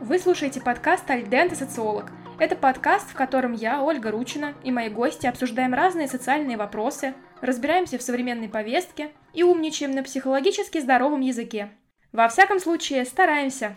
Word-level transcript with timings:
Вы 0.00 0.20
слушаете 0.20 0.60
подкаст 0.60 1.10
«Альдент 1.10 1.52
и 1.52 1.56
социолог». 1.56 2.12
Это 2.38 2.54
подкаст, 2.54 3.10
в 3.10 3.14
котором 3.14 3.52
я, 3.52 3.82
Ольга 3.82 4.12
Ручина, 4.12 4.54
и 4.62 4.70
мои 4.70 4.88
гости 4.88 5.26
обсуждаем 5.26 5.74
разные 5.74 6.06
социальные 6.06 6.56
вопросы, 6.56 7.14
разбираемся 7.40 7.98
в 7.98 8.02
современной 8.02 8.48
повестке 8.48 9.10
и 9.34 9.42
умничаем 9.42 9.90
на 9.90 10.04
психологически 10.04 10.78
здоровом 10.78 11.20
языке. 11.20 11.70
Во 12.12 12.28
всяком 12.28 12.60
случае, 12.60 13.04
стараемся. 13.06 13.74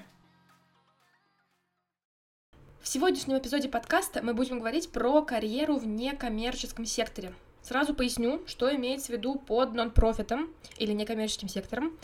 В 2.84 2.88
сегодняшнем 2.88 3.40
эпизоде 3.40 3.68
подкаста 3.68 4.22
мы 4.22 4.36
будем 4.36 4.60
говорить 4.60 4.92
про 4.92 5.24
карьеру 5.24 5.78
в 5.78 5.88
некоммерческом 5.88 6.86
секторе. 6.86 7.34
Сразу 7.64 7.96
поясню, 7.96 8.42
что 8.46 8.74
имеется 8.76 9.08
в 9.08 9.16
виду 9.16 9.36
под 9.36 9.74
нон-профитом 9.74 10.54
или 10.78 10.92
некоммерческим 10.92 11.48
сектором. 11.48 11.98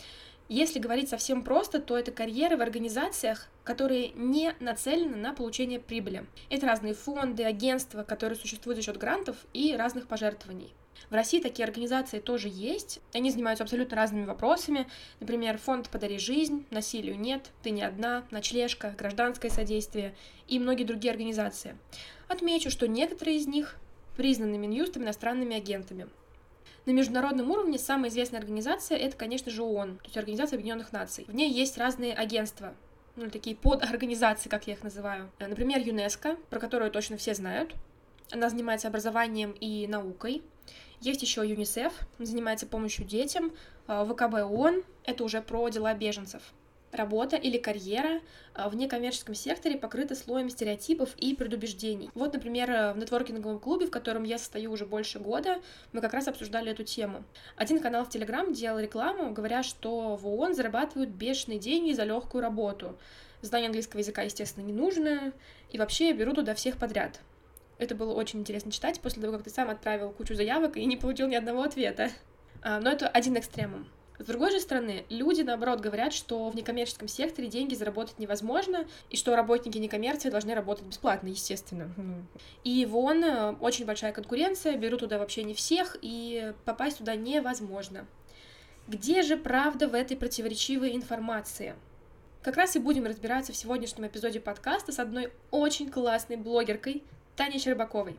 Если 0.50 0.80
говорить 0.80 1.10
совсем 1.10 1.44
просто, 1.44 1.80
то 1.80 1.98
это 1.98 2.12
карьеры 2.12 2.56
в 2.56 2.62
организациях, 2.62 3.48
которые 3.66 4.10
не 4.16 4.54
нацелены 4.62 5.18
на 5.18 5.34
получение 5.34 5.80
прибыли. 5.80 6.26
Это 6.50 6.66
разные 6.66 6.94
фонды, 6.94 7.44
агентства, 7.44 8.04
которые 8.04 8.40
существуют 8.40 8.78
за 8.78 8.84
счет 8.84 8.98
грантов 8.98 9.36
и 9.54 9.76
разных 9.76 10.08
пожертвований. 10.08 10.74
В 11.10 11.14
России 11.14 11.42
такие 11.42 11.66
организации 11.66 12.20
тоже 12.20 12.50
есть. 12.50 13.00
Они 13.14 13.30
занимаются 13.30 13.64
абсолютно 13.64 13.96
разными 13.98 14.26
вопросами. 14.26 14.88
Например, 15.20 15.58
фонд 15.58 15.90
«Подари 15.90 16.18
жизнь», 16.18 16.66
«Насилию 16.70 17.20
нет», 17.20 17.52
«Ты 17.62 17.70
не 17.70 17.84
одна», 17.84 18.26
«Ночлежка», 18.32 18.96
«Гражданское 18.98 19.50
содействие» 19.50 20.16
и 20.48 20.60
многие 20.60 20.86
другие 20.86 21.12
организации. 21.12 21.78
Отмечу, 22.28 22.70
что 22.70 22.88
некоторые 22.88 23.38
из 23.38 23.48
них 23.48 23.76
признаны 24.16 24.58
Минюстом 24.58 25.04
иностранными 25.04 25.56
агентами. 25.56 26.08
На 26.88 26.92
международном 26.92 27.52
уровне 27.52 27.78
самая 27.78 28.10
известная 28.10 28.40
организация 28.40 28.98
это, 28.98 29.18
конечно 29.18 29.52
же, 29.52 29.62
ООН, 29.62 29.98
то 29.98 30.06
есть 30.06 30.16
Организация 30.16 30.56
Объединенных 30.56 30.94
Наций. 30.94 31.26
В 31.28 31.36
ней 31.36 31.52
есть 31.52 31.78
разные 31.78 32.14
агентства, 32.14 32.74
ну, 33.18 33.30
такие 33.30 33.58
подорганизации, 33.58 34.48
как 34.48 34.68
я 34.68 34.74
их 34.76 34.84
называю. 34.84 35.30
Например, 35.38 35.82
ЮНЕСКО, 35.82 36.38
про 36.50 36.60
которую 36.62 36.90
точно 36.90 37.18
все 37.18 37.34
знают. 37.34 37.76
Она 38.32 38.50
занимается 38.50 38.88
образованием 38.88 39.52
и 39.52 39.86
наукой. 39.86 40.42
Есть 41.02 41.22
еще 41.24 41.42
ЮНИСЕФ, 41.46 41.92
занимается 42.20 42.66
помощью 42.66 43.06
детям. 43.06 43.52
А, 43.88 44.06
ВКБ 44.06 44.50
ООН, 44.50 44.82
это 45.04 45.26
уже 45.26 45.42
про 45.42 45.68
дела 45.68 45.94
беженцев. 45.94 46.42
Работа 46.98 47.36
или 47.36 47.60
карьера 47.60 48.22
а, 48.56 48.70
в 48.70 48.76
некоммерческом 48.76 49.36
секторе 49.36 49.78
покрыта 49.78 50.16
слоем 50.16 50.50
стереотипов 50.50 51.16
и 51.18 51.36
предубеждений. 51.36 52.10
Вот, 52.16 52.34
например, 52.34 52.72
э, 52.72 52.94
в 52.94 52.98
нетворкинговом 52.98 53.60
клубе, 53.60 53.86
в 53.86 53.92
котором 53.92 54.24
я 54.24 54.40
состою 54.40 54.72
уже 54.72 54.88
больше 54.88 55.20
года, 55.20 55.62
мы 55.94 56.02
как 56.02 56.14
раз 56.14 56.28
обсуждали 56.28 56.72
эту 56.72 56.84
тему. 56.84 57.24
Один 57.56 57.80
канал 57.82 58.04
в 58.04 58.10
Телеграм 58.10 58.52
делал 58.52 58.80
рекламу, 58.80 59.32
говоря, 59.32 59.62
что 59.62 60.16
в 60.16 60.26
ООН 60.26 60.56
зарабатывают 60.56 61.12
бешеные 61.12 61.60
деньги 61.60 61.94
за 61.94 62.04
легкую 62.04 62.42
работу. 62.42 62.98
Знание 63.44 63.68
английского 63.68 64.00
языка, 64.00 64.24
естественно, 64.24 64.66
не 64.66 64.74
нужно, 64.74 65.34
и 65.70 65.78
вообще 65.78 66.14
беру 66.14 66.34
туда 66.34 66.56
всех 66.56 66.78
подряд. 66.78 67.20
Это 67.78 67.94
было 67.94 68.16
очень 68.16 68.40
интересно 68.40 68.72
читать 68.72 69.00
после 69.02 69.22
того, 69.22 69.34
как 69.34 69.44
ты 69.44 69.52
сам 69.52 69.70
отправил 69.70 70.10
кучу 70.10 70.34
заявок 70.34 70.78
и 70.78 70.86
не 70.86 70.98
получил 70.98 71.28
ни 71.28 71.36
одного 71.36 71.62
ответа. 71.62 72.10
А, 72.64 72.80
но 72.80 72.90
это 72.90 73.08
один 73.08 73.38
экстремум. 73.38 73.88
С 74.20 74.26
другой 74.26 74.52
же 74.52 74.60
стороны, 74.60 75.06
люди, 75.10 75.42
наоборот, 75.42 75.80
говорят, 75.80 76.12
что 76.12 76.50
в 76.50 76.56
некоммерческом 76.56 77.08
секторе 77.08 77.48
деньги 77.48 77.76
заработать 77.76 78.18
невозможно, 78.18 78.88
и 79.12 79.16
что 79.16 79.36
работники 79.36 79.78
некоммерции 79.78 80.30
должны 80.30 80.56
работать 80.56 80.86
бесплатно, 80.86 81.28
естественно. 81.28 81.90
И 82.64 82.86
вон 82.86 83.24
э, 83.24 83.52
очень 83.60 83.86
большая 83.86 84.14
конкуренция, 84.14 84.76
берут 84.76 85.02
туда 85.02 85.20
вообще 85.20 85.44
не 85.44 85.54
всех, 85.54 85.98
и 86.02 86.54
попасть 86.66 86.98
туда 86.98 87.16
невозможно. 87.16 88.08
Где 88.88 89.22
же 89.22 89.38
правда 89.38 89.88
в 89.88 89.94
этой 89.94 90.18
противоречивой 90.18 90.96
информации? 90.96 91.76
Как 92.42 92.56
раз 92.56 92.76
и 92.76 92.80
будем 92.80 93.06
разбираться 93.06 93.52
в 93.52 93.58
сегодняшнем 93.58 94.08
эпизоде 94.08 94.40
подкаста 94.40 94.92
с 94.92 95.00
одной 95.00 95.32
очень 95.52 95.92
классной 95.92 96.38
блогеркой 96.38 97.04
Таней 97.36 97.60
Щербаковой. 97.60 98.18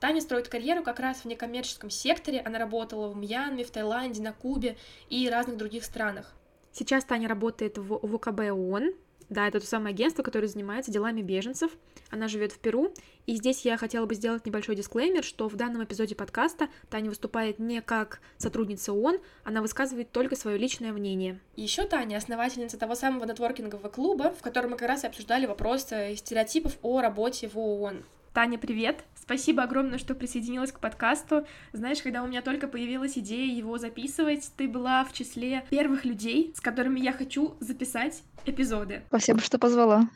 Таня 0.00 0.20
строит 0.20 0.48
карьеру 0.48 0.82
как 0.82 1.00
раз 1.00 1.18
в 1.18 1.24
некоммерческом 1.24 1.90
секторе. 1.90 2.40
Она 2.40 2.58
работала 2.58 3.08
в 3.08 3.16
Мьянме, 3.16 3.64
в 3.64 3.70
Таиланде, 3.70 4.22
на 4.22 4.32
Кубе 4.32 4.76
и 5.08 5.28
разных 5.28 5.56
других 5.56 5.84
странах. 5.84 6.32
Сейчас 6.72 7.04
Таня 7.04 7.28
работает 7.28 7.78
в 7.78 7.98
ВКБ 8.06 8.40
ООН, 8.52 8.92
да, 9.28 9.46
это 9.46 9.60
то 9.60 9.66
самое 9.66 9.92
агентство, 9.92 10.22
которое 10.22 10.48
занимается 10.48 10.90
делами 10.90 11.20
беженцев. 11.20 11.70
Она 12.10 12.28
живет 12.28 12.52
в 12.52 12.58
Перу. 12.58 12.94
И 13.26 13.36
здесь 13.36 13.64
я 13.64 13.76
хотела 13.76 14.06
бы 14.06 14.14
сделать 14.14 14.46
небольшой 14.46 14.74
дисклеймер, 14.74 15.22
что 15.22 15.48
в 15.48 15.56
данном 15.56 15.84
эпизоде 15.84 16.14
подкаста 16.14 16.68
Таня 16.88 17.10
выступает 17.10 17.58
не 17.58 17.82
как 17.82 18.20
сотрудница 18.38 18.92
ООН, 18.94 19.18
она 19.44 19.60
высказывает 19.60 20.10
только 20.12 20.34
свое 20.34 20.56
личное 20.56 20.92
мнение. 20.92 21.40
Еще 21.56 21.84
Таня 21.84 22.16
основательница 22.16 22.78
того 22.78 22.94
самого 22.94 23.26
нетворкингового 23.26 23.88
клуба, 23.88 24.32
в 24.32 24.40
котором 24.40 24.70
мы 24.70 24.76
как 24.78 24.88
раз 24.88 25.04
и 25.04 25.06
обсуждали 25.06 25.44
вопросы 25.44 26.14
стереотипов 26.16 26.78
о 26.82 27.02
работе 27.02 27.48
в 27.48 27.58
ООН. 27.58 28.04
Таня, 28.32 28.58
привет! 28.58 29.04
Спасибо 29.28 29.64
огромное, 29.64 29.98
что 29.98 30.14
присоединилась 30.14 30.72
к 30.72 30.80
подкасту. 30.80 31.46
Знаешь, 31.74 32.00
когда 32.00 32.22
у 32.22 32.26
меня 32.26 32.40
только 32.40 32.66
появилась 32.66 33.18
идея 33.18 33.54
его 33.54 33.76
записывать, 33.76 34.50
ты 34.56 34.66
была 34.66 35.04
в 35.04 35.12
числе 35.12 35.66
первых 35.68 36.06
людей, 36.06 36.50
с 36.56 36.62
которыми 36.62 36.98
я 36.98 37.12
хочу 37.12 37.54
записать 37.60 38.22
эпизоды. 38.46 39.02
Спасибо, 39.08 39.40
что 39.40 39.58
позвала. 39.58 40.08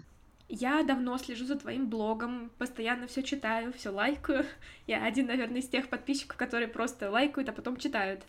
Я 0.49 0.83
давно 0.83 1.19
слежу 1.19 1.45
за 1.45 1.56
твоим 1.56 1.91
блогом, 1.91 2.50
постоянно 2.56 3.06
все 3.06 3.23
читаю, 3.23 3.75
все 3.75 3.91
лайкаю. 3.91 4.47
Я 4.87 5.05
один, 5.05 5.27
наверное, 5.27 5.61
из 5.61 5.69
тех 5.69 5.91
подписчиков, 5.91 6.39
которые 6.39 6.69
просто 6.69 7.11
лайкают, 7.11 7.50
а 7.50 7.53
потом 7.53 7.77
читают. 7.77 8.23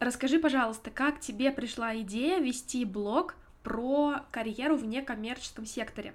Расскажи, 0.00 0.40
пожалуйста, 0.40 0.90
как 0.90 1.20
тебе 1.20 1.52
пришла 1.52 1.96
идея 1.98 2.40
вести 2.40 2.84
блог 2.84 3.36
про 3.62 4.24
карьеру 4.32 4.74
в 4.74 4.84
некоммерческом 4.84 5.64
секторе? 5.64 6.12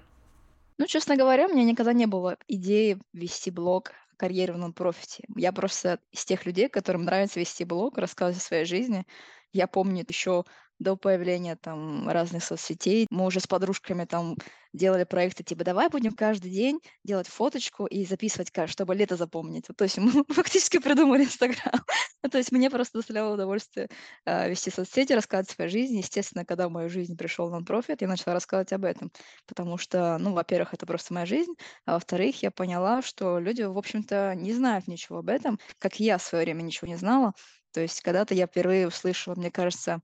Ну, 0.78 0.88
честно 0.88 1.16
говоря, 1.16 1.48
у 1.48 1.54
меня 1.54 1.64
никогда 1.64 1.94
не 1.94 2.06
было 2.06 2.38
идеи 2.50 2.98
вести 3.14 3.50
блог 3.50 3.94
карьере 4.20 4.54
в 4.54 4.58
нон-профите. 4.58 5.24
Я 5.36 5.52
просто 5.52 6.00
из 6.12 6.26
тех 6.26 6.46
людей, 6.46 6.70
которым 6.70 7.04
нравится 7.04 7.40
вести 7.40 7.64
блог, 7.64 7.98
рассказывать 7.98 8.44
о 8.44 8.46
своей 8.46 8.66
жизни. 8.66 9.06
Я 9.54 9.68
помню 9.68 10.06
еще 10.08 10.46
до 10.80 10.96
появления 10.96 11.56
там 11.56 12.10
разных 12.10 12.44
соцсетей. 12.44 13.08
Мы 13.10 13.26
уже 13.26 13.40
с 13.40 13.48
подружками 13.48 14.06
там 14.06 14.36
делали 14.74 15.04
проекты 15.04 15.44
типа 15.44 15.64
«давай 15.64 15.90
будем 15.90 16.14
каждый 16.14 16.52
день 16.52 16.80
делать 17.04 17.28
фоточку 17.28 17.86
и 17.86 18.06
записывать, 18.06 18.52
чтобы 18.68 18.96
лето 18.96 19.16
запомнить». 19.16 19.66
То 19.76 19.84
есть 19.84 19.98
мы 19.98 20.12
фактически 20.30 20.80
придумали 20.80 21.24
Инстаграм. 21.24 21.74
то 22.32 22.38
есть 22.38 22.52
мне 22.52 22.70
просто 22.70 23.00
доставляло 23.00 23.34
удовольствие 23.34 23.90
э, 24.26 24.50
вести 24.50 24.72
соцсети, 24.72 25.14
рассказывать 25.14 25.50
о 25.52 25.54
своей 25.54 25.70
жизни. 25.70 25.98
Естественно, 25.98 26.46
когда 26.46 26.68
в 26.68 26.72
мою 26.72 26.90
жизнь 26.90 27.18
пришел 27.18 27.50
нон-профит, 27.50 28.02
я 28.02 28.08
начала 28.08 28.34
рассказывать 28.34 28.74
об 28.74 28.86
этом, 28.86 29.12
потому 29.48 29.78
что, 29.78 30.18
ну, 30.20 30.34
во-первых, 30.34 30.74
это 30.74 30.86
просто 30.86 31.14
моя 31.14 31.26
жизнь, 31.26 31.54
а 31.86 31.94
во-вторых, 31.94 32.42
я 32.42 32.52
поняла, 32.52 33.02
что 33.02 33.40
люди, 33.40 33.64
в 33.64 33.78
общем-то, 33.78 34.36
не 34.36 34.54
знают 34.54 34.88
ничего 34.88 35.20
об 35.20 35.30
этом, 35.30 35.60
как 35.80 36.00
я 36.00 36.18
в 36.18 36.24
свое 36.24 36.46
время 36.46 36.62
ничего 36.62 36.88
не 36.88 36.96
знала. 36.96 37.34
То 37.72 37.82
есть 37.82 38.02
когда-то 38.02 38.34
я 38.34 38.48
впервые 38.48 38.88
услышала, 38.88 39.36
мне 39.36 39.52
кажется, 39.52 39.94
а, 39.94 40.00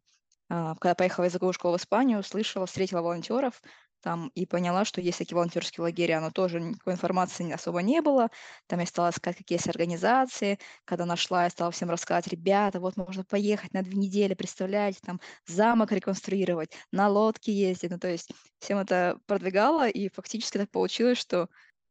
когда 0.47 0.95
поехала 0.95 1.25
в 1.25 1.27
языковую 1.27 1.53
школу 1.53 1.77
в 1.77 1.79
Испанию, 1.79 2.19
услышала, 2.19 2.65
встретила 2.65 3.01
волонтеров 3.01 3.61
там 4.05 4.31
и 4.35 4.45
поняла, 4.45 4.85
что 4.85 5.01
есть 5.01 5.17
такие 5.17 5.35
волонтерские 5.35 5.81
лагеря, 5.83 6.21
но 6.21 6.29
тоже 6.29 6.61
никакой 6.61 6.93
информации 6.93 7.51
особо 7.51 7.81
не 7.81 8.01
было. 8.01 8.29
Там 8.67 8.79
я 8.79 8.85
стала 8.85 9.09
искать, 9.09 9.35
какие 9.35 9.55
есть 9.57 9.67
организации. 9.67 10.59
Когда 10.85 11.05
нашла, 11.05 11.45
я 11.45 11.49
стала 11.49 11.71
всем 11.71 11.89
рассказывать, 11.89 12.27
ребята, 12.31 12.79
вот 12.79 12.97
можно 12.97 13.23
поехать 13.23 13.73
на 13.73 13.81
две 13.81 13.97
недели, 13.97 14.35
представляете, 14.35 14.99
там 15.03 15.19
замок 15.47 15.91
реконструировать, 15.91 16.71
на 16.91 17.09
лодке 17.09 17.51
ездить. 17.51 17.89
Ну, 17.89 17.97
то 17.97 18.07
есть 18.07 18.29
всем 18.59 18.77
это 18.77 19.17
продвигала, 19.25 19.89
и 19.89 20.09
фактически 20.09 20.59
так 20.59 20.69
получилось, 20.69 21.17
что 21.17 21.49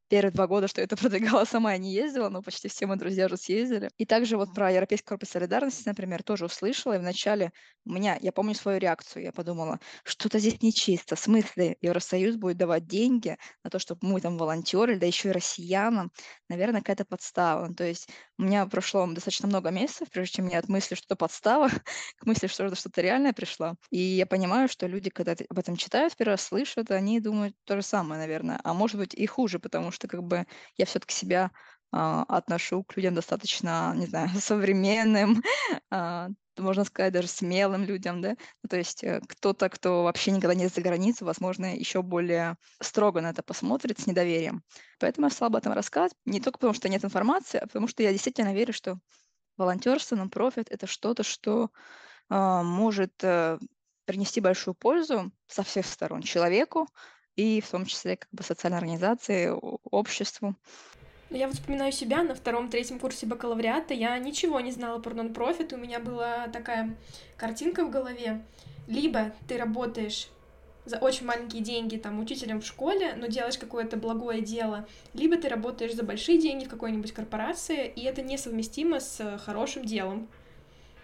первые 0.09 0.33
два 0.33 0.47
года, 0.47 0.69
что 0.69 0.81
я 0.81 0.85
это 0.85 0.97
продвигала 0.97 1.45
сама, 1.45 1.73
я 1.73 1.79
не 1.79 1.93
ездила, 1.93 2.29
но 2.29 2.43
почти 2.43 2.69
все 2.69 2.87
мои 2.87 2.99
друзья 2.99 3.27
уже 3.27 3.37
съездили. 3.37 3.91
И 3.99 4.07
также 4.07 4.37
вот 4.37 4.55
про 4.55 4.71
Европейский 4.71 5.07
корпус 5.07 5.31
солидарности, 5.31 5.83
например, 5.87 6.23
тоже 6.23 6.47
услышала, 6.47 6.95
и 6.95 6.99
вначале 6.99 7.53
у 7.85 7.93
меня, 7.93 8.17
я 8.21 8.33
помню 8.33 8.55
свою 8.55 8.79
реакцию, 8.79 9.25
я 9.25 9.33
подумала, 9.33 9.79
что-то 10.05 10.39
здесь 10.39 10.63
нечисто, 10.63 11.17
в 11.17 11.21
смысле 11.21 11.77
Евросоюз 11.81 12.37
будет 12.37 12.57
давать 12.57 12.87
деньги 12.87 13.37
на 13.63 13.71
то, 13.71 13.79
чтобы 13.79 14.07
мы 14.07 14.21
там 14.21 14.39
волонтеры, 14.39 14.97
да 14.99 15.07
еще 15.07 15.31
и 15.31 15.33
россиянам, 15.33 16.11
наверное, 16.49 16.81
какая-то 16.81 17.05
подстава. 17.05 17.75
То 17.75 17.85
есть 17.85 18.09
у 18.39 18.43
меня 18.43 18.67
прошло 18.67 19.07
достаточно 19.07 19.49
много 19.49 19.71
месяцев, 19.71 20.09
прежде 20.11 20.37
чем 20.37 20.49
я 20.49 20.59
от 20.59 20.69
мысли, 20.69 20.95
что 20.95 21.07
это 21.07 21.17
подстава, 21.17 21.69
к 22.17 22.27
мысли, 22.27 22.47
что 22.47 22.65
это 22.65 22.77
что-то 22.77 23.01
реальное 23.01 23.33
пришло. 23.33 23.75
И 23.91 23.99
я 23.99 24.27
понимаю, 24.27 24.69
что 24.69 24.87
люди, 24.87 25.11
когда 25.11 25.35
об 25.49 25.59
этом 25.59 25.77
читают, 25.77 26.17
первый 26.17 26.33
раз 26.33 26.43
слышат, 26.43 26.91
они 26.91 27.21
думают 27.21 27.55
то 27.65 27.77
же 27.77 27.83
самое, 27.83 28.21
наверное, 28.21 28.61
а 28.65 28.75
может 28.75 28.97
быть 28.97 29.15
и 29.15 29.27
хуже, 29.27 29.59
потому 29.59 29.91
что 29.95 30.09
как 30.09 30.23
бы 30.23 30.47
я 30.77 30.87
все-таки 30.87 31.15
себя 31.15 31.51
а, 31.93 32.25
отношу 32.29 32.83
к 32.85 32.97
людям 32.97 33.15
достаточно, 33.15 33.93
не 33.97 34.07
знаю, 34.07 34.29
современным, 34.41 35.43
а, 35.91 36.29
можно 36.59 36.85
сказать, 36.85 37.13
даже 37.13 37.29
смелым 37.29 37.85
людям, 37.85 38.21
да. 38.21 38.37
Ну, 38.63 38.69
то 38.69 38.77
есть 38.77 39.03
э, 39.03 39.21
кто-то, 39.29 39.69
кто 39.69 40.05
вообще 40.05 40.31
никогда 40.31 40.55
не 40.55 40.69
за 40.69 40.81
границей, 40.81 41.27
возможно, 41.27 41.75
еще 41.75 42.03
более 42.03 42.57
строго 42.81 43.21
на 43.21 43.31
это 43.31 43.43
посмотрит 43.43 43.99
с 44.01 44.07
недоверием. 44.07 44.63
Поэтому 45.01 45.27
я 45.27 45.31
стала 45.31 45.49
об 45.49 45.57
этом 45.57 45.73
рассказывать, 45.73 46.17
не 46.25 46.41
только 46.41 46.59
потому, 46.59 46.75
что 46.75 46.89
нет 46.89 47.05
информации, 47.05 47.59
а 47.59 47.67
потому 47.67 47.89
что 47.89 48.03
я 48.03 48.13
действительно 48.13 48.55
верю, 48.55 48.73
что 48.73 48.99
волонтерство, 49.57 50.17
нон-профит— 50.17 50.69
это 50.71 50.87
что-то, 50.87 51.23
что 51.23 51.71
а, 52.29 52.63
может 52.63 53.13
э, 53.23 53.59
принести 54.05 54.41
большую 54.41 54.75
пользу 54.75 55.33
со 55.47 55.63
всех 55.63 55.87
сторон 55.87 56.23
человеку, 56.23 56.89
и 57.37 57.61
в 57.61 57.71
том 57.71 57.87
числе 57.87 58.17
как 58.17 58.29
бы 58.33 58.43
социальной 58.43 58.79
организации, 58.79 59.53
обществу. 59.91 60.55
Ну, 61.31 61.37
я 61.37 61.47
вот 61.47 61.57
вспоминаю 61.57 61.91
себя 61.91 62.23
на 62.23 62.35
втором-третьем 62.35 62.99
курсе 62.99 63.27
бакалавриата. 63.27 63.95
Я 63.95 64.17
ничего 64.19 64.61
не 64.61 64.71
знала 64.71 64.99
про 64.99 65.15
нон-профит. 65.15 65.73
У 65.73 65.77
меня 65.77 65.99
была 65.99 66.49
такая 66.49 66.97
картинка 67.37 67.85
в 67.85 67.91
голове. 67.91 68.45
Либо 68.87 69.33
ты 69.49 69.57
работаешь 69.57 70.29
за 70.85 70.99
очень 70.99 71.27
маленькие 71.27 71.63
деньги 71.63 71.97
там 71.97 72.21
учителем 72.21 72.61
в 72.61 72.67
школе, 72.67 73.15
но 73.17 73.27
делаешь 73.27 73.59
какое-то 73.59 73.97
благое 73.97 74.43
дело, 74.43 74.87
либо 75.15 75.37
ты 75.37 75.49
работаешь 75.49 75.95
за 75.95 76.03
большие 76.03 76.39
деньги 76.39 76.67
в 76.67 76.69
какой-нибудь 76.69 77.13
корпорации, 77.13 77.89
и 77.89 78.03
это 78.05 78.23
несовместимо 78.23 79.01
с 79.01 79.39
хорошим 79.39 79.85
делом. 79.85 80.29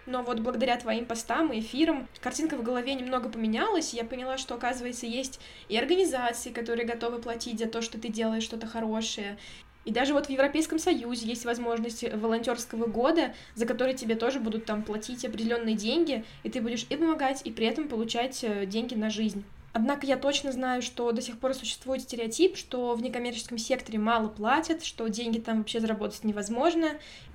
Но 0.05 0.23
вот 0.23 0.39
благодаря 0.39 0.77
твоим 0.77 1.05
постам 1.05 1.53
и 1.53 1.59
эфирам 1.59 2.07
картинка 2.21 2.57
в 2.57 2.63
голове 2.63 2.95
немного 2.95 3.29
поменялась, 3.29 3.93
и 3.93 3.97
я 3.97 4.03
поняла, 4.03 4.37
что, 4.37 4.55
оказывается, 4.55 5.05
есть 5.05 5.39
и 5.69 5.77
организации, 5.77 6.49
которые 6.49 6.87
готовы 6.87 7.19
платить 7.19 7.59
за 7.59 7.67
то, 7.67 7.81
что 7.81 7.99
ты 7.99 8.09
делаешь 8.09 8.43
что-то 8.43 8.65
хорошее, 8.65 9.37
и 9.83 9.91
даже 9.91 10.13
вот 10.13 10.27
в 10.27 10.29
Европейском 10.29 10.77
Союзе 10.77 11.27
есть 11.27 11.45
возможность 11.45 12.03
волонтерского 12.13 12.85
года, 12.85 13.33
за 13.55 13.65
который 13.65 13.95
тебе 13.95 14.15
тоже 14.15 14.39
будут 14.39 14.65
там 14.65 14.83
платить 14.83 15.25
определенные 15.25 15.75
деньги, 15.75 16.23
и 16.43 16.49
ты 16.49 16.61
будешь 16.61 16.85
и 16.89 16.95
помогать, 16.95 17.41
и 17.45 17.51
при 17.51 17.65
этом 17.65 17.87
получать 17.87 18.43
э, 18.43 18.65
деньги 18.67 18.93
на 18.93 19.09
жизнь. 19.09 19.43
Однако 19.73 20.05
я 20.05 20.17
точно 20.17 20.51
знаю, 20.51 20.81
что 20.81 21.11
до 21.13 21.21
сих 21.21 21.39
пор 21.39 21.53
существует 21.53 22.01
стереотип, 22.01 22.57
что 22.57 22.93
в 22.93 23.01
некоммерческом 23.01 23.57
секторе 23.57 23.97
мало 23.97 24.27
платят, 24.27 24.83
что 24.83 25.07
деньги 25.07 25.39
там 25.39 25.59
вообще 25.59 25.79
заработать 25.79 26.23
невозможно. 26.25 26.89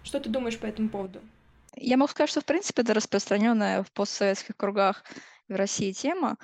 Что 0.04 0.20
ты 0.20 0.28
думаешь 0.28 0.58
по 0.58 0.66
этому 0.66 0.90
поводу? 0.90 1.20
Я 1.76 1.96
могу 1.96 2.10
сказать, 2.10 2.30
что, 2.30 2.40
в 2.40 2.44
принципе, 2.44 2.82
это 2.82 2.94
распространенная 2.94 3.82
в 3.82 3.92
постсоветских 3.92 4.56
кругах 4.56 5.04
в 5.48 5.54
России 5.54 5.92
тема. 5.92 6.36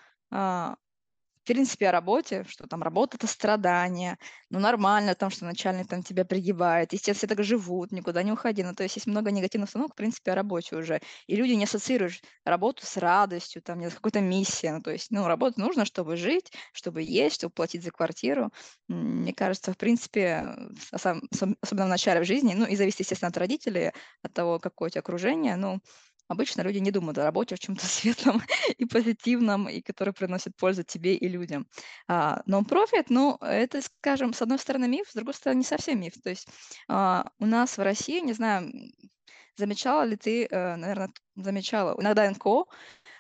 В 1.43 1.45
принципе, 1.45 1.89
о 1.89 1.93
работе, 1.93 2.45
что 2.49 2.69
там 2.69 2.85
работа– 2.85 3.17
это 3.17 3.27
страдание, 3.27 4.17
ну, 4.49 4.61
нормально 4.61 5.17
там, 5.17 5.29
что 5.31 5.45
начальник 5.45 5.89
там 5.89 6.05
тебя 6.05 6.25
пригибает, 6.25 6.93
естественно, 6.93 7.15
все 7.17 7.27
так 7.27 7.45
живут, 7.45 7.91
никуда 7.91 8.23
не 8.23 8.31
уходи. 8.31 8.63
Ну, 8.63 8.75
то 8.75 8.85
есть 8.85 8.95
есть 8.95 9.09
много 9.09 9.33
негативных 9.33 9.69
установок, 9.69 9.95
в 9.95 9.97
принципе, 9.97 10.31
о 10.31 10.35
работе 10.37 10.77
уже. 10.77 11.01
И 11.27 11.35
люди 11.35 11.55
не 11.55 11.65
ассоциируют 11.65 12.23
работу 12.45 12.87
с 12.87 12.97
радостью, 12.97 13.61
там, 13.61 13.81
не 13.81 13.91
с 13.91 13.95
какой-то 13.95 14.21
миссией. 14.21 14.73
Ну, 14.73 14.83
то 14.83 14.93
есть, 14.93 15.11
ну, 15.11 15.27
работать 15.27 15.59
нужно, 15.59 15.85
чтобы 15.85 16.17
жить, 16.17 16.53
чтобы 16.73 17.03
есть, 17.03 17.35
чтобы 17.35 17.53
платить 17.53 17.83
за 17.83 17.91
квартиру. 17.91 18.53
Мне 18.87 19.35
кажется, 19.35 19.73
в 19.73 19.77
принципе, 19.77 20.47
особенно 20.93 21.57
в 21.61 21.89
начале 21.89 22.21
в 22.21 22.25
жизни, 22.25 22.55
ну, 22.55 22.67
и 22.67 22.77
зависит, 22.77 23.01
естественно, 23.01 23.31
от 23.31 23.37
родителей, 23.37 23.91
от 24.23 24.33
того, 24.33 24.61
какое 24.61 24.87
у 24.87 24.91
тебя 24.91 25.01
окружение, 25.01 25.57
ну, 25.57 25.81
Обычно 26.33 26.63
люди 26.63 26.79
не 26.79 26.91
думают 26.91 27.19
о 27.19 27.25
работе, 27.25 27.55
о 27.55 27.59
чем-то 27.59 27.85
светлом 27.87 28.43
и 28.79 28.87
позитивном, 28.87 29.69
и 29.69 29.83
который 29.83 30.15
приносит 30.15 30.57
пользу 30.57 30.83
тебе 30.83 31.15
и 31.15 31.29
людям. 31.29 31.67
А, 32.09 32.43
Non-profit, 32.49 33.07
ну, 33.11 33.37
это, 33.41 33.83
скажем, 33.83 34.33
с 34.33 34.41
одной 34.41 34.59
стороны 34.59 34.89
миф, 34.89 35.11
с 35.11 35.15
другой 35.15 35.35
стороны 35.35 35.59
не 35.59 35.65
совсем 35.65 36.01
миф. 36.01 36.15
То 36.23 36.31
есть 36.31 36.49
а, 36.89 37.31
у 37.39 37.45
нас 37.45 37.77
в 37.77 37.83
России, 37.83 38.21
не 38.21 38.33
знаю, 38.33 38.73
замечала 39.57 40.05
ли 40.05 40.17
ты, 40.17 40.47
э, 40.47 40.77
наверное, 40.77 41.11
замечала, 41.37 41.95
иногда 42.01 42.31
НКО 42.31 42.65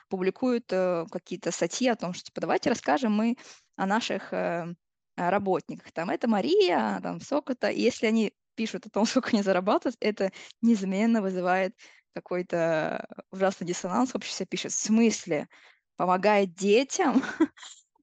публикуют 0.08 0.72
э, 0.72 1.04
какие-то 1.10 1.50
статьи 1.50 1.88
о 1.88 1.96
том, 1.96 2.14
что, 2.14 2.24
типа, 2.24 2.40
давайте 2.40 2.70
расскажем 2.70 3.12
мы 3.12 3.36
о 3.76 3.86
наших 3.86 4.32
э, 4.32 4.74
работниках. 5.16 5.92
Там 5.92 6.08
это 6.08 6.28
Мария, 6.28 6.98
там 7.02 7.20
сколько-то. 7.20 7.68
И 7.68 7.82
если 7.82 8.06
они 8.06 8.32
пишут 8.54 8.86
о 8.86 8.90
том, 8.90 9.04
сколько 9.06 9.30
они 9.32 9.42
зарабатывают, 9.42 9.96
это 10.00 10.32
неизменно 10.60 11.22
вызывает 11.22 11.74
какой-то 12.14 13.06
ужасный 13.30 13.66
диссонанс 13.66 14.12
в 14.12 14.16
обществе 14.16 14.46
пишет, 14.46 14.72
в 14.72 14.76
смысле, 14.80 15.48
помогает 15.96 16.54
детям, 16.54 17.22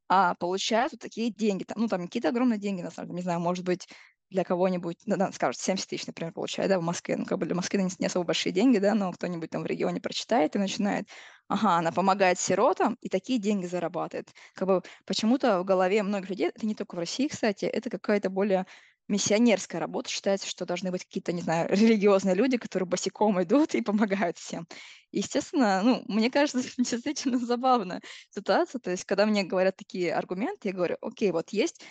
а 0.10 0.36
получают 0.36 0.94
вот 0.94 1.02
такие 1.02 1.32
деньги, 1.32 1.64
там, 1.64 1.78
ну, 1.82 1.88
там 1.88 2.04
какие-то 2.06 2.30
огромные 2.30 2.60
деньги, 2.60 2.82
на 2.82 2.92
самом 2.92 3.10
деле, 3.10 3.18
не 3.18 3.24
знаю, 3.24 3.40
может 3.40 3.66
быть, 3.66 3.88
для 4.30 4.44
кого-нибудь, 4.44 4.98
ну, 5.06 5.32
скажут, 5.32 5.60
70 5.60 5.90
тысяч, 5.90 6.06
например, 6.08 6.34
получает, 6.34 6.70
да, 6.70 6.80
в 6.80 6.84
Москве, 6.84 7.18
ну, 7.18 7.26
как 7.26 7.40
бы 7.40 7.46
для 7.48 7.56
Москвы 7.56 7.82
не, 7.82 7.90
не 7.98 8.06
особо 8.06 8.26
большие 8.26 8.54
деньги, 8.54 8.78
да, 8.78 8.94
но 8.94 9.12
кто-нибудь 9.12 9.50
там 9.50 9.64
в 9.64 9.66
регионе 9.66 10.02
прочитает 10.02 10.56
и 10.56 10.60
начинает, 10.60 11.08
ага, 11.48 11.78
она 11.78 11.92
помогает 11.92 12.40
сиротам 12.40 12.96
и 13.02 13.10
такие 13.10 13.40
деньги 13.40 13.66
зарабатывает. 13.66 14.30
Как 14.54 14.68
бы 14.68 14.84
почему-то 15.06 15.60
в 15.62 15.66
голове 15.66 16.04
многих 16.04 16.30
людей, 16.30 16.50
это 16.50 16.66
не 16.68 16.76
только 16.76 16.96
в 16.96 17.00
России, 17.00 17.28
кстати, 17.28 17.66
это 17.66 17.90
какая-то 17.90 18.30
более 18.30 18.66
миссионерская 19.10 19.82
работа. 19.82 20.10
Считается, 20.10 20.48
что 20.48 20.66
должны 20.66 20.92
быть 20.92 21.04
какие-то, 21.04 21.34
не 21.34 21.42
знаю, 21.42 21.68
религиозные 21.72 22.36
люди, 22.36 22.58
которые 22.58 22.88
босиком 22.88 23.42
идут 23.44 23.76
и 23.76 23.82
помогают 23.82 24.38
всем. 24.38 24.68
Естественно, 25.12 25.82
ну, 25.84 26.04
мне 26.08 26.30
кажется, 26.32 26.62
действительно 26.78 27.40
забавная 27.40 28.02
ситуация. 28.30 28.80
То 28.80 28.92
есть, 28.92 29.06
когда 29.06 29.26
мне 29.26 29.44
говорят 29.44 29.76
такие 29.76 30.14
аргументы, 30.14 30.70
я 30.70 30.74
говорю, 30.74 30.98
окей, 31.02 31.32
вот 31.32 31.50
есть 31.50 31.82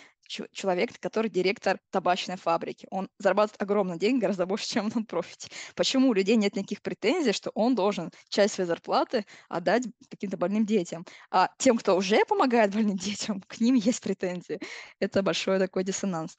человек, 0.51 0.91
который 0.99 1.29
директор 1.29 1.79
табачной 1.89 2.37
фабрики. 2.37 2.87
Он 2.91 3.09
зарабатывает 3.17 3.61
огромные 3.61 3.97
деньги, 3.97 4.21
гораздо 4.21 4.45
больше, 4.45 4.67
чем 4.67 4.91
он 4.95 5.05
профите. 5.05 5.49
Почему 5.75 6.09
у 6.09 6.13
людей 6.13 6.35
нет 6.35 6.55
никаких 6.55 6.81
претензий, 6.81 7.33
что 7.33 7.51
он 7.55 7.75
должен 7.75 8.11
часть 8.29 8.53
своей 8.53 8.67
зарплаты 8.67 9.25
отдать 9.49 9.83
каким-то 10.09 10.37
больным 10.37 10.65
детям? 10.65 11.05
А 11.31 11.49
тем, 11.57 11.77
кто 11.77 11.97
уже 11.97 12.23
помогает 12.25 12.73
больным 12.73 12.95
детям, 12.97 13.41
к 13.41 13.59
ним 13.59 13.75
есть 13.75 14.01
претензии. 14.01 14.59
Это 14.99 15.23
большой 15.23 15.59
такой 15.59 15.83
диссонанс. 15.83 16.37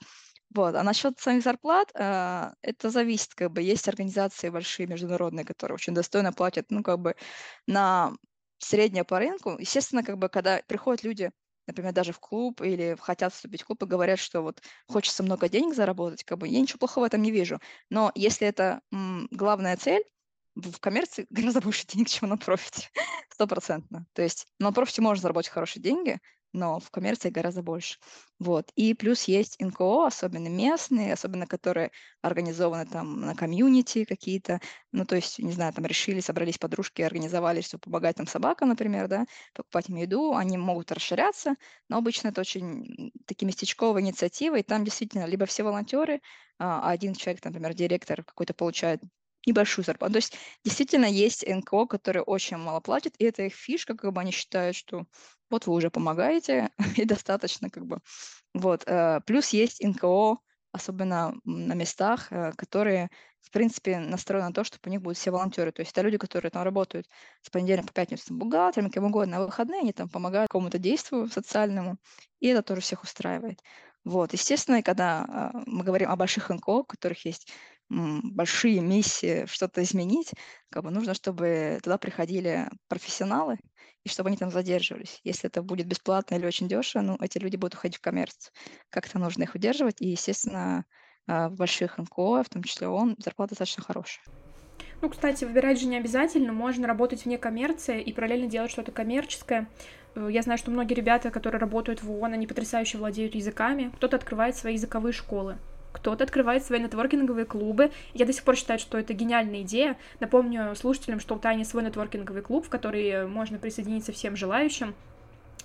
Вот. 0.55 0.75
А 0.75 0.83
насчет 0.83 1.19
самих 1.21 1.43
зарплат, 1.45 1.91
а, 1.95 2.55
это 2.63 2.91
зависит, 2.91 3.35
как 3.35 3.53
бы 3.53 3.63
есть 3.63 3.89
организации 3.89 4.49
большие 4.51 4.87
международные, 4.89 5.45
которые 5.45 5.77
очень 5.77 5.95
достойно 5.95 6.33
платят, 6.33 6.67
ну, 6.71 6.83
как 6.83 6.99
бы 6.99 7.15
на 7.67 8.13
среднее 8.59 9.05
по 9.05 9.19
рынку. 9.19 9.57
Естественно, 9.59 10.03
как 10.03 10.19
бы, 10.19 10.29
когда 10.29 10.61
приходят 10.67 11.05
люди, 11.05 11.31
например, 11.69 11.93
даже 11.93 12.13
в 12.13 12.19
клуб 12.21 12.61
или 12.63 12.97
хотят 13.01 13.33
вступить 13.33 13.63
в 13.63 13.67
клуб 13.67 13.83
и 13.85 13.87
говорят, 13.87 14.19
что 14.19 14.43
вот 14.43 14.61
хочется 14.89 15.23
много 15.23 15.49
денег 15.49 15.75
заработать, 15.75 16.25
как 16.25 16.39
бы 16.39 16.49
я 16.49 16.61
ничего 16.61 16.79
плохого 16.79 17.05
в 17.05 17.07
этом 17.07 17.23
не 17.23 17.31
вижу. 17.31 17.61
Но 17.89 18.11
если 18.17 18.47
это 18.49 18.81
м, 18.93 19.29
главная 19.31 19.77
цель, 19.77 20.03
в 20.57 20.79
коммерции 20.81 21.27
гораздо 21.31 21.61
больше 21.61 21.87
денег, 21.87 22.09
чем 22.09 22.29
на 22.29 22.37
профите, 22.37 22.89
стопроцентно. 23.31 24.07
То 24.15 24.23
есть 24.23 24.47
на 24.59 24.73
профите 24.73 25.01
можно 25.03 25.23
заработать 25.23 25.51
хорошие 25.51 25.83
деньги, 25.83 26.19
но 26.53 26.81
в 26.81 26.91
коммерции 26.91 27.31
гораздо 27.31 27.63
больше. 27.63 27.99
Вот. 28.39 28.71
И 28.75 28.95
плюс 28.95 29.25
есть 29.25 29.61
НКО, 29.61 30.07
особенно 30.07 30.49
местные, 30.49 31.13
особенно 31.13 31.47
которые 31.47 31.91
организованы 32.23 32.87
там 32.87 33.21
на 33.21 33.35
комьюнити 33.35 34.05
какие-то, 34.05 34.61
ну, 34.93 35.05
то 35.05 35.17
есть, 35.17 35.39
не 35.39 35.53
знаю, 35.53 35.73
там 35.73 35.87
решили, 35.87 36.21
собрались 36.21 36.59
подружки, 36.59 37.03
организовали, 37.03 37.61
чтобы 37.61 37.83
помогать 37.83 38.17
там 38.17 38.27
собакам, 38.27 38.71
например, 38.71 39.09
да, 39.09 39.25
покупать 39.55 39.89
им 39.89 39.97
еду, 39.97 40.35
они 40.35 40.59
могут 40.59 40.93
расширяться, 40.93 41.55
но 41.89 41.99
обычно 41.99 42.29
это 42.29 42.41
очень 42.41 43.13
такие 43.27 43.47
местечковые 43.47 44.05
инициативы, 44.05 44.61
и 44.61 44.63
там 44.63 44.85
действительно 44.85 45.25
либо 45.27 45.47
все 45.47 45.63
волонтеры, 45.63 46.21
а 46.59 46.91
один 46.91 47.15
человек, 47.15 47.45
например, 47.45 47.75
директор 47.75 48.25
какой-то 48.25 48.55
получает 48.55 49.01
небольшую 49.47 49.85
зарплату. 49.85 50.15
То 50.15 50.19
есть 50.19 50.37
действительно 50.65 51.07
есть 51.07 51.47
НКО, 51.47 51.87
которые 51.87 52.23
очень 52.23 52.59
мало 52.59 52.81
платят, 52.81 53.15
и 53.19 53.25
это 53.25 53.43
их 53.45 53.55
фишка, 53.55 53.97
как 53.97 54.13
бы 54.13 54.21
они 54.21 54.33
считают, 54.33 54.77
что 54.77 55.07
вот 55.51 55.67
вы 55.67 55.75
уже 55.75 55.91
помогаете, 55.91 56.71
и 56.97 57.05
достаточно 57.05 57.71
как 57.71 57.87
бы. 57.87 57.99
Вот. 58.55 58.85
Э, 58.87 59.21
плюс 59.27 59.51
есть 59.51 59.85
НКО, 59.85 60.39
особенно 60.73 61.35
на 61.45 61.75
местах, 61.75 62.29
э, 62.31 62.53
которые, 62.57 63.11
в 63.41 63.51
принципе, 63.51 63.99
настроены 63.99 64.49
на 64.49 64.55
то, 64.55 64.65
чтобы 64.65 64.81
у 64.87 64.91
них 64.91 65.03
будут 65.03 65.19
все 65.19 65.31
волонтеры. 65.31 65.73
То 65.73 65.81
есть 65.81 65.93
это 65.93 66.03
люди, 66.03 66.19
которые 66.19 66.51
там 66.51 66.63
работают 66.63 67.09
с 67.43 67.51
понедельника 67.51 67.89
по 67.89 67.95
пятницу 67.95 68.27
там, 68.29 68.39
бухгалтерами, 68.39 68.91
кем 68.91 69.05
угодно, 69.05 69.39
на 69.39 69.47
выходные 69.47 69.81
они 69.81 69.93
там 69.93 70.09
помогают 70.09 70.49
какому-то 70.49 70.79
действию 70.79 71.29
социальному, 71.29 71.97
и 72.41 72.49
это 72.49 72.63
тоже 72.63 72.81
всех 72.81 73.03
устраивает. 73.03 73.61
Вот, 74.05 74.33
естественно, 74.33 74.83
когда 74.83 75.53
э, 75.55 75.59
мы 75.67 75.85
говорим 75.85 76.11
о 76.11 76.17
больших 76.17 76.51
НКО, 76.51 76.71
у 76.71 76.85
которых 76.85 77.25
есть 77.25 77.49
большие 77.91 78.81
миссии 78.81 79.47
что-то 79.47 79.83
изменить, 79.83 80.33
как 80.71 80.85
бы 80.85 80.91
нужно, 80.91 81.15
чтобы 81.15 81.81
туда 81.83 81.99
приходили 81.99 82.69
профессионалы, 82.89 83.59
и 84.05 84.09
чтобы 84.09 84.29
они 84.29 84.37
там 84.37 84.51
задерживались. 84.51 85.21
Если 85.25 85.49
это 85.49 85.63
будет 85.63 85.87
бесплатно 85.87 86.37
или 86.37 86.47
очень 86.47 86.69
дешево, 86.69 87.03
ну, 87.03 87.19
эти 87.21 87.39
люди 87.39 87.57
будут 87.57 87.75
уходить 87.75 87.99
в 87.99 88.01
коммерцию. 88.01 88.53
Как-то 88.89 89.19
нужно 89.19 89.43
их 89.43 89.55
удерживать, 89.55 90.01
и, 90.01 90.09
естественно, 90.09 90.85
а, 91.27 91.49
в 91.49 91.57
больших 91.57 91.99
НКО, 91.99 92.45
в 92.45 92.49
том 92.49 92.63
числе 92.63 92.89
он, 92.89 93.17
зарплата 93.19 93.51
достаточно 93.51 93.83
хорошая. 93.83 94.25
Ну, 95.03 95.09
кстати, 95.09 95.45
выбирать 95.45 95.81
же 95.81 95.87
не 95.87 95.97
обязательно, 95.97 96.53
можно 96.53 96.87
работать 96.87 97.25
вне 97.25 97.39
коммерции 97.39 98.01
и 98.01 98.13
параллельно 98.13 98.47
делать 98.47 98.71
что-то 98.71 98.93
коммерческое. 98.93 99.69
Э, 100.15 100.29
я 100.31 100.43
знаю, 100.43 100.59
что 100.59 100.71
многие 100.71 100.95
ребята, 100.95 101.31
которые 101.31 101.61
работают 101.61 102.03
в 102.03 102.11
ООН, 102.11 102.35
они 102.35 102.47
потрясающе 102.47 102.99
владеют 102.99 103.35
языками. 103.35 103.91
Кто-то 103.97 104.17
открывает 104.17 104.57
свои 104.57 104.75
языковые 104.75 105.13
школы 105.13 105.59
кто-то 105.93 106.25
открывает 106.25 106.65
свои 106.65 106.81
нетворкинговые 106.81 107.45
клубы. 107.45 107.91
Я 108.15 108.27
до 108.27 108.33
сих 108.33 108.45
пор 108.45 108.57
считаю, 108.57 108.79
что 108.79 108.99
это 108.99 109.13
гениальная 109.13 109.63
идея. 109.63 109.97
Напомню 110.21 110.75
слушателям, 110.77 111.21
что 111.21 111.35
у 111.35 111.39
Тани 111.39 111.65
свой 111.65 111.83
нетворкинговый 111.83 112.43
клуб, 112.43 112.67
в 112.67 112.69
который 112.69 113.27
можно 113.27 113.59
присоединиться 113.59 114.13
всем 114.13 114.37
желающим. 114.37 114.95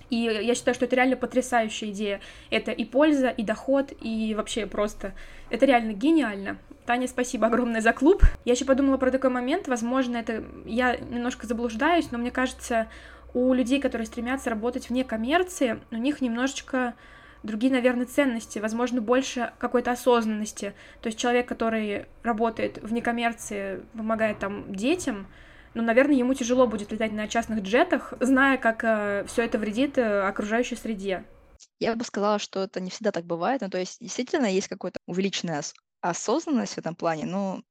И 0.08 0.16
я 0.16 0.54
считаю, 0.54 0.74
что 0.74 0.84
это 0.84 0.94
реально 0.96 1.16
потрясающая 1.16 1.90
идея. 1.90 2.20
Это 2.50 2.70
и 2.70 2.84
польза, 2.84 3.28
и 3.28 3.42
доход, 3.42 3.92
и 4.00 4.34
вообще 4.36 4.66
просто... 4.66 5.14
Это 5.50 5.66
реально 5.66 5.92
гениально. 5.92 6.58
Таня, 6.86 7.08
спасибо 7.08 7.48
огромное 7.48 7.80
за 7.80 7.92
клуб. 7.92 8.22
Я 8.44 8.52
еще 8.52 8.64
подумала 8.64 8.96
про 8.96 9.10
такой 9.10 9.30
момент. 9.30 9.66
Возможно, 9.66 10.16
это 10.16 10.44
я 10.64 10.96
немножко 10.96 11.46
заблуждаюсь, 11.46 12.12
но 12.12 12.18
мне 12.18 12.30
кажется, 12.30 12.88
у 13.34 13.52
людей, 13.52 13.80
которые 13.80 14.06
стремятся 14.06 14.50
работать 14.50 14.88
вне 14.88 15.02
коммерции, 15.02 15.80
у 15.90 15.96
них 15.96 16.20
немножечко 16.20 16.94
другие, 17.46 17.72
наверное, 17.72 18.06
ценности, 18.06 18.58
возможно, 18.58 19.00
больше 19.00 19.52
какой-то 19.58 19.92
осознанности. 19.92 20.74
То 21.00 21.06
есть 21.08 21.18
человек, 21.18 21.48
который 21.48 22.06
работает 22.22 22.78
в 22.82 22.92
некоммерции, 22.92 23.82
помогает 23.94 24.38
там 24.38 24.74
детям, 24.74 25.26
ну, 25.74 25.82
наверное, 25.82 26.16
ему 26.16 26.32
тяжело 26.32 26.66
будет 26.66 26.90
летать 26.90 27.12
на 27.12 27.28
частных 27.28 27.62
джетах, 27.62 28.14
зная, 28.20 28.56
как 28.56 28.82
э, 28.82 29.24
все 29.28 29.44
это 29.44 29.58
вредит 29.58 29.98
э, 29.98 30.20
окружающей 30.22 30.74
среде. 30.74 31.24
Я 31.78 31.94
бы 31.94 32.04
сказала, 32.04 32.38
что 32.38 32.62
это 32.62 32.80
не 32.80 32.88
всегда 32.88 33.12
так 33.12 33.26
бывает. 33.26 33.60
Ну, 33.60 33.68
то 33.68 33.78
есть, 33.78 34.00
действительно, 34.00 34.46
есть 34.46 34.68
какая-то 34.68 35.00
увеличенная 35.06 35.62
осознанность 36.00 36.74
в 36.74 36.78
этом 36.78 36.94
плане, 36.94 37.26
но 37.26 37.62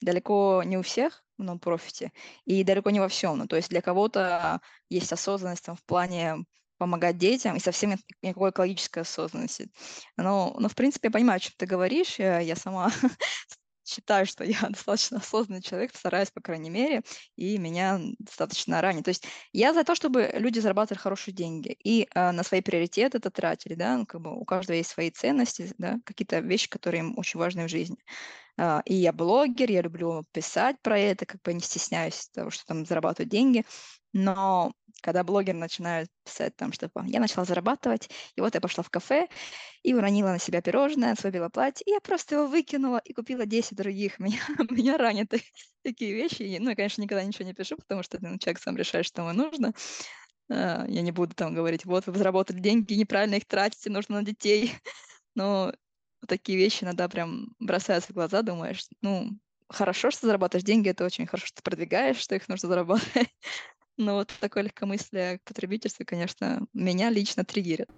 далеко 0.00 0.62
не 0.64 0.76
у 0.76 0.82
всех 0.82 1.24
в 1.38 1.44
нон-профите 1.44 2.12
и 2.44 2.64
далеко 2.64 2.90
не 2.90 2.98
во 3.00 3.08
всем. 3.08 3.38
Ну, 3.38 3.46
то 3.46 3.56
есть 3.56 3.68
для 3.68 3.80
кого-то 3.80 4.60
есть 4.88 5.12
осознанность 5.12 5.64
там, 5.64 5.76
в 5.76 5.84
плане 5.84 6.44
помогать 6.82 7.16
детям, 7.16 7.54
и 7.54 7.60
совсем 7.60 7.94
никакой 8.22 8.50
экологической 8.50 9.00
осознанности. 9.02 9.70
Но, 10.16 10.56
но 10.58 10.68
в 10.68 10.74
принципе, 10.74 11.06
я 11.06 11.12
понимаю, 11.12 11.36
о 11.36 11.40
чем 11.40 11.52
ты 11.56 11.64
говоришь. 11.64 12.18
Я, 12.18 12.40
я 12.40 12.56
сама 12.56 12.90
считаю, 13.86 14.26
что 14.26 14.42
я 14.42 14.58
достаточно 14.68 15.18
осознанный 15.18 15.62
человек, 15.62 15.94
стараюсь, 15.94 16.32
по 16.32 16.40
крайней 16.40 16.70
мере, 16.70 17.02
и 17.36 17.56
меня 17.56 18.00
достаточно 18.18 18.80
ранее. 18.80 19.04
То 19.04 19.10
есть 19.10 19.24
я 19.52 19.72
за 19.72 19.84
то, 19.84 19.94
чтобы 19.94 20.28
люди 20.34 20.58
зарабатывали 20.58 20.98
хорошие 20.98 21.32
деньги 21.32 21.76
и 21.84 22.08
а, 22.16 22.32
на 22.32 22.42
свои 22.42 22.62
приоритеты 22.62 23.18
это 23.18 23.30
тратили, 23.30 23.74
да, 23.74 23.96
ну, 23.98 24.04
как 24.04 24.20
бы 24.20 24.36
у 24.36 24.44
каждого 24.44 24.74
есть 24.74 24.90
свои 24.90 25.12
ценности, 25.12 25.72
да, 25.78 25.98
какие-то 26.04 26.40
вещи, 26.40 26.68
которые 26.68 27.02
им 27.02 27.16
очень 27.16 27.38
важны 27.38 27.66
в 27.66 27.70
жизни. 27.70 27.98
А, 28.58 28.82
и 28.86 28.94
я 28.94 29.12
блогер, 29.12 29.70
я 29.70 29.82
люблю 29.82 30.24
писать 30.32 30.82
про 30.82 30.98
это, 30.98 31.26
как 31.26 31.40
бы 31.42 31.54
не 31.54 31.60
стесняюсь 31.60 32.28
того, 32.34 32.50
что 32.50 32.64
там 32.66 32.84
зарабатывать 32.84 33.30
деньги, 33.30 33.64
но 34.12 34.72
когда 35.02 35.24
блогер 35.24 35.54
начинает 35.54 36.08
писать 36.24 36.54
там, 36.56 36.72
что 36.72 36.90
я 37.06 37.20
начала 37.20 37.44
зарабатывать, 37.44 38.08
и 38.36 38.40
вот 38.40 38.54
я 38.54 38.60
пошла 38.60 38.84
в 38.84 38.90
кафе 38.90 39.28
и 39.82 39.94
уронила 39.94 40.28
на 40.28 40.38
себя 40.38 40.62
пирожное, 40.62 41.16
свое 41.16 41.32
белое 41.32 41.48
платье, 41.48 41.84
и 41.86 41.90
я 41.90 42.00
просто 42.00 42.36
его 42.36 42.46
выкинула 42.46 42.98
и 43.04 43.12
купила 43.12 43.44
10 43.44 43.76
других. 43.76 44.18
Меня, 44.20 44.40
меня 44.70 44.96
ранят 44.96 45.32
такие 45.82 46.14
вещи. 46.14 46.58
Ну, 46.60 46.70
я, 46.70 46.76
конечно, 46.76 47.02
никогда 47.02 47.24
ничего 47.24 47.44
не 47.44 47.54
пишу, 47.54 47.76
потому 47.76 48.02
что 48.02 48.18
ну, 48.20 48.38
человек 48.38 48.60
сам 48.60 48.76
решает, 48.76 49.06
что 49.06 49.22
ему 49.22 49.32
нужно. 49.32 49.72
А, 50.50 50.86
я 50.88 51.02
не 51.02 51.12
буду 51.12 51.34
там 51.34 51.54
говорить, 51.54 51.84
вот 51.84 52.06
вы 52.06 52.16
заработали 52.16 52.60
деньги, 52.60 52.94
неправильно 52.94 53.36
их 53.36 53.46
тратите, 53.46 53.90
нужно 53.90 54.16
на 54.20 54.24
детей. 54.24 54.74
Но 55.34 55.72
такие 56.28 56.58
вещи 56.58 56.84
иногда 56.84 57.08
прям 57.08 57.48
бросаются 57.58 58.12
в 58.12 58.14
глаза, 58.14 58.42
думаешь, 58.42 58.86
ну, 59.00 59.30
хорошо, 59.68 60.10
что 60.10 60.26
зарабатываешь 60.26 60.64
деньги, 60.64 60.88
это 60.90 61.04
очень 61.04 61.26
хорошо, 61.26 61.46
что 61.46 61.56
ты 61.56 61.62
продвигаешь, 61.62 62.18
что 62.18 62.34
их 62.36 62.48
нужно 62.48 62.68
зарабатывать. 62.68 63.28
Но 63.96 64.14
вот 64.14 64.32
такое 64.40 64.64
легкомыслие 64.64 65.38
к 65.38 65.42
потребительству, 65.42 66.04
конечно, 66.06 66.66
меня 66.72 67.10
лично 67.10 67.44
триггерит. 67.44 67.88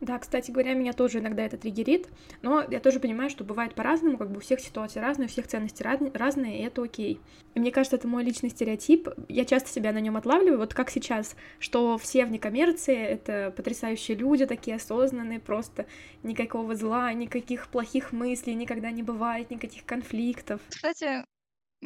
Да, 0.00 0.18
кстати 0.18 0.50
говоря, 0.50 0.74
меня 0.74 0.92
тоже 0.92 1.20
иногда 1.20 1.44
это 1.44 1.56
триггерит, 1.56 2.08
но 2.42 2.64
я 2.70 2.80
тоже 2.80 3.00
понимаю, 3.00 3.30
что 3.30 3.44
бывает 3.44 3.74
по-разному, 3.74 4.18
как 4.18 4.30
бы 4.30 4.38
у 4.38 4.40
всех 4.40 4.60
ситуации 4.60 5.00
разные, 5.00 5.26
у 5.26 5.28
всех 5.30 5.46
ценности 5.46 5.82
разные, 5.82 6.60
и 6.60 6.64
это 6.64 6.82
окей. 6.82 7.20
И 7.54 7.60
мне 7.60 7.70
кажется, 7.70 7.96
это 7.96 8.06
мой 8.06 8.22
личный 8.22 8.50
стереотип, 8.50 9.08
я 9.28 9.44
часто 9.44 9.70
себя 9.70 9.92
на 9.92 10.00
нем 10.00 10.16
отлавливаю, 10.16 10.58
вот 10.58 10.74
как 10.74 10.90
сейчас, 10.90 11.36
что 11.58 11.96
все 11.98 12.26
в 12.26 12.30
некоммерции— 12.30 12.96
это 12.96 13.54
потрясающие 13.56 14.16
люди, 14.16 14.44
такие 14.44 14.76
осознанные, 14.76 15.40
просто 15.40 15.86
никакого 16.22 16.74
зла, 16.74 17.12
никаких 17.12 17.68
плохих 17.68 18.12
мыслей 18.12 18.54
никогда 18.54 18.90
не 18.90 19.02
бывает, 19.02 19.50
никаких 19.50 19.84
конфликтов. 19.86 20.60
Кстати, 20.68 21.24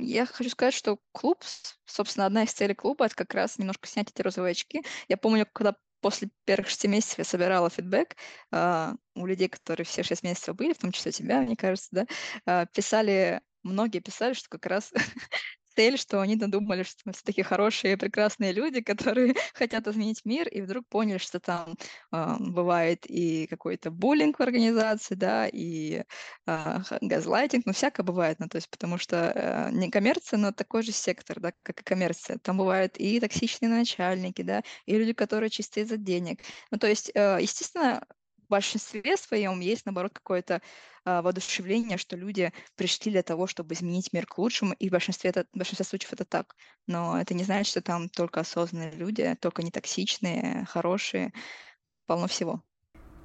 я 0.01 0.27
хочу 0.27 0.51
сказать, 0.51 0.75
что 0.75 0.99
клуб, 1.13 1.43
собственно, 1.87 2.27
одна 2.27 2.45
из 2.45 2.53
целей 2.53 2.75
клуба- 2.75 3.07
это 3.07 3.15
как 3.15 3.35
раз 3.35 3.59
немножко 3.59 3.89
снять 3.89 4.11
эти 4.11 4.23
розовые 4.23 4.53
очки. 4.53 4.83
Я 5.09 5.17
помню, 5.17 5.47
когда 5.53 5.77
после 6.01 6.31
первых 6.45 6.69
шести 6.69 6.89
месяцев 6.89 7.19
я 7.19 7.25
собирала 7.25 7.71
фидбэк 7.71 8.17
а, 8.51 8.95
у 9.15 9.27
людей, 9.27 9.49
которые 9.49 9.85
все 9.85 10.03
шесть 10.03 10.23
месяцев 10.23 10.57
были, 10.57 10.73
в 10.73 10.79
том 10.79 10.93
числе 10.93 11.13
тебя, 11.13 11.41
мне 11.41 11.57
кажется, 11.57 11.89
да, 11.93 12.07
а, 12.47 12.67
писали, 12.67 13.41
многие 13.63 14.01
писали, 14.01 14.33
что 14.33 14.49
как 14.49 14.67
раз 14.67 14.93
цель, 15.75 15.99
что 15.99 16.21
они 16.21 16.37
надумали, 16.37 16.83
что 16.83 17.01
мы 17.05 17.13
все 17.13 17.23
такие 17.25 17.45
хорошие, 17.45 17.97
прекрасные 17.97 18.53
люди, 18.53 18.81
которые 18.83 19.35
хотят 19.55 19.87
изменить 19.87 20.25
мир, 20.25 20.49
и 20.49 20.61
вдруг 20.61 20.87
поняли, 20.89 21.19
что 21.19 21.41
там 21.41 21.75
э, 22.13 22.37
бывает 22.39 23.05
и 23.07 23.47
какой-то 23.49 23.91
буллинг 23.91 24.39
в 24.39 24.43
организации, 24.43 25.15
да, 25.15 25.49
и 25.49 26.05
э, 26.47 26.79
газлайтинг, 27.01 27.67
ну, 27.67 27.73
всякое 27.73 28.03
бывает, 28.03 28.39
ну, 28.41 28.49
то 28.49 28.57
есть 28.57 28.71
потому 28.71 28.99
что 28.99 29.33
э, 29.35 29.71
не 29.73 29.91
коммерция, 29.91 30.39
но 30.39 30.53
такой 30.53 30.83
же 30.83 30.93
сектор, 30.93 31.41
да, 31.41 31.53
как 31.63 31.81
и 31.81 31.85
коммерция. 31.85 32.39
Там 32.39 32.59
бывают 32.59 32.97
и 32.97 33.21
токсичные 33.21 33.69
начальники, 33.69 34.43
да, 34.43 34.63
и 34.87 34.97
люди, 34.99 35.13
которые 35.13 35.51
чисто 35.51 35.81
из-за 35.81 35.97
денег. 35.97 36.41
Ну, 36.71 36.79
то 36.79 36.87
есть, 36.87 37.11
э, 37.15 37.39
естественно, 37.41 38.05
большинстве 38.51 39.17
своем 39.17 39.61
есть, 39.61 39.87
наоборот, 39.87 40.13
какое-то 40.13 40.61
а, 41.05 41.23
воодушевление, 41.23 41.97
что 41.97 42.17
люди 42.17 42.53
пришли 42.77 43.11
для 43.11 43.23
того, 43.23 43.47
чтобы 43.47 43.75
изменить 43.75 44.13
мир 44.13 44.27
к 44.27 44.37
лучшему, 44.39 44.75
и 44.75 44.89
в 44.89 44.93
большинстве, 44.93 45.31
это, 45.31 45.47
в 45.53 45.57
большинстве 45.57 45.87
случаев 45.87 46.13
это 46.13 46.25
так. 46.25 46.55
Но 46.87 47.21
это 47.21 47.35
не 47.35 47.45
значит, 47.45 47.71
что 47.71 47.81
там 47.81 48.09
только 48.09 48.41
осознанные 48.41 48.93
люди, 48.93 49.37
только 49.41 49.63
нетоксичные, 49.63 50.67
хорошие, 50.69 51.33
полно 52.07 52.27
всего. 52.27 52.63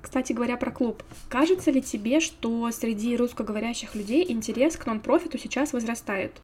Кстати 0.01 0.33
говоря 0.33 0.55
про 0.55 0.71
клуб, 0.71 1.03
кажется 1.29 1.71
ли 1.71 1.81
тебе, 1.81 2.19
что 2.19 2.71
среди 2.71 3.17
русскоговорящих 3.17 3.95
людей 3.95 4.31
интерес 4.31 4.77
к 4.77 4.85
нон-профиту 4.85 5.39
сейчас 5.39 5.73
возрастает? 5.73 6.39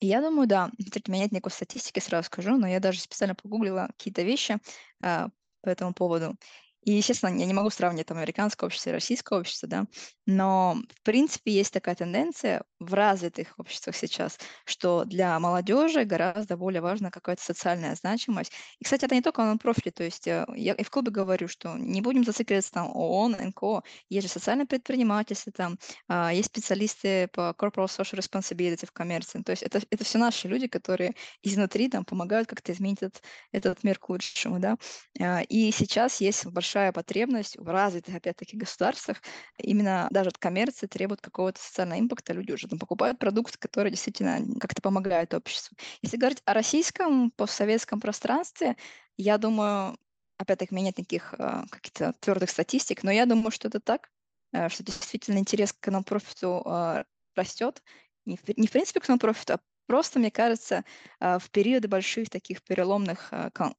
Я 0.00 0.20
думаю, 0.20 0.46
да. 0.46 0.70
Кстати, 0.78 1.08
у 1.08 1.12
меня 1.12 1.24
нет 1.24 1.32
никакой 1.32 1.50
статистики, 1.50 1.98
сразу 1.98 2.26
скажу, 2.26 2.56
но 2.56 2.68
я 2.68 2.78
даже 2.78 3.00
специально 3.00 3.34
погуглила 3.34 3.88
какие-то 3.96 4.22
вещи 4.22 4.58
а, 5.02 5.28
по 5.62 5.68
этому 5.68 5.94
поводу. 5.94 6.36
И, 6.84 6.92
естественно, 6.92 7.36
я 7.38 7.46
не 7.46 7.54
могу 7.54 7.70
сравнивать 7.70 8.06
там 8.06 8.18
американское 8.18 8.66
общество 8.66 8.90
и 8.90 8.92
российское 8.92 9.38
общество, 9.38 9.68
да, 9.68 9.86
но, 10.26 10.76
в 10.94 11.02
принципе, 11.02 11.52
есть 11.52 11.72
такая 11.72 11.94
тенденция 11.94 12.62
в 12.78 12.92
развитых 12.94 13.54
обществах 13.58 13.96
сейчас, 13.96 14.38
что 14.64 15.04
для 15.04 15.38
молодежи 15.40 16.04
гораздо 16.04 16.56
более 16.56 16.82
важна 16.82 17.10
какая-то 17.10 17.42
социальная 17.42 17.94
значимость. 17.94 18.52
И, 18.78 18.84
кстати, 18.84 19.04
это 19.06 19.14
не 19.14 19.22
только 19.22 19.42
на 19.44 19.56
профиле, 19.56 19.92
то 19.92 20.04
есть 20.04 20.26
э, 20.26 20.46
я 20.54 20.74
и 20.74 20.82
в 20.82 20.90
клубе 20.90 21.10
говорю, 21.10 21.48
что 21.48 21.76
не 21.76 22.00
будем 22.02 22.24
зацикливаться 22.24 22.72
там 22.72 22.90
ООН, 22.94 23.36
НКО, 23.48 23.82
есть 24.10 24.26
же 24.26 24.32
социальное 24.32 24.66
предпринимательство, 24.66 25.52
там 25.52 25.78
а, 26.08 26.32
есть 26.32 26.48
специалисты 26.48 27.28
по 27.32 27.54
corporate 27.58 27.88
social 27.88 28.18
responsibility 28.18 28.86
в 28.86 28.92
коммерции, 28.92 29.42
то 29.42 29.52
есть 29.52 29.62
это, 29.62 29.80
это 29.90 30.04
все 30.04 30.18
наши 30.18 30.48
люди, 30.48 30.66
которые 30.68 31.14
изнутри 31.42 31.88
там 31.88 32.04
помогают 32.04 32.48
как-то 32.48 32.72
изменить 32.72 33.02
этот, 33.02 33.22
этот 33.52 33.84
мир 33.84 33.98
к 33.98 34.08
лучшему, 34.08 34.58
да. 34.58 34.76
А, 35.20 35.42
и 35.42 35.70
сейчас 35.70 36.20
есть 36.20 36.44
большая 36.46 36.73
большая 36.74 36.92
потребность 36.92 37.56
в 37.56 37.68
развитых, 37.68 38.16
опять-таки, 38.16 38.56
государствах. 38.56 39.22
Именно 39.58 40.08
даже 40.10 40.30
от 40.30 40.38
коммерции 40.38 40.88
требует 40.88 41.20
какого-то 41.20 41.60
социального 41.60 42.00
импакта. 42.00 42.32
Люди 42.32 42.50
уже 42.50 42.66
там 42.66 42.80
покупают 42.80 43.20
продукты, 43.20 43.58
которые 43.58 43.92
действительно 43.92 44.40
как-то 44.58 44.82
помогают 44.82 45.34
обществу. 45.34 45.76
Если 46.02 46.16
говорить 46.16 46.42
о 46.44 46.52
российском 46.52 47.30
постсоветском 47.30 48.00
пространстве, 48.00 48.76
я 49.16 49.38
думаю, 49.38 49.96
опять-таки, 50.36 50.74
у 50.74 50.74
меня 50.74 50.86
нет 50.86 50.98
никаких 50.98 51.34
э, 51.38 51.62
каких-то 51.70 52.12
твердых 52.18 52.50
статистик, 52.50 53.04
но 53.04 53.12
я 53.12 53.24
думаю, 53.24 53.52
что 53.52 53.68
это 53.68 53.78
так, 53.78 54.10
э, 54.52 54.68
что 54.68 54.82
действительно 54.82 55.38
интерес 55.38 55.72
к 55.72 55.88
нон-профиту 55.92 56.60
э, 56.66 57.04
растет. 57.36 57.84
Не 58.26 58.36
в, 58.36 58.48
не 58.56 58.66
в 58.66 58.72
принципе 58.72 58.98
к 58.98 59.08
нон-профиту, 59.08 59.54
а 59.54 59.60
просто, 59.86 60.18
мне 60.18 60.32
кажется, 60.32 60.82
в 61.20 61.42
периоды 61.52 61.88
больших 61.88 62.30
таких 62.30 62.62
переломных 62.62 63.30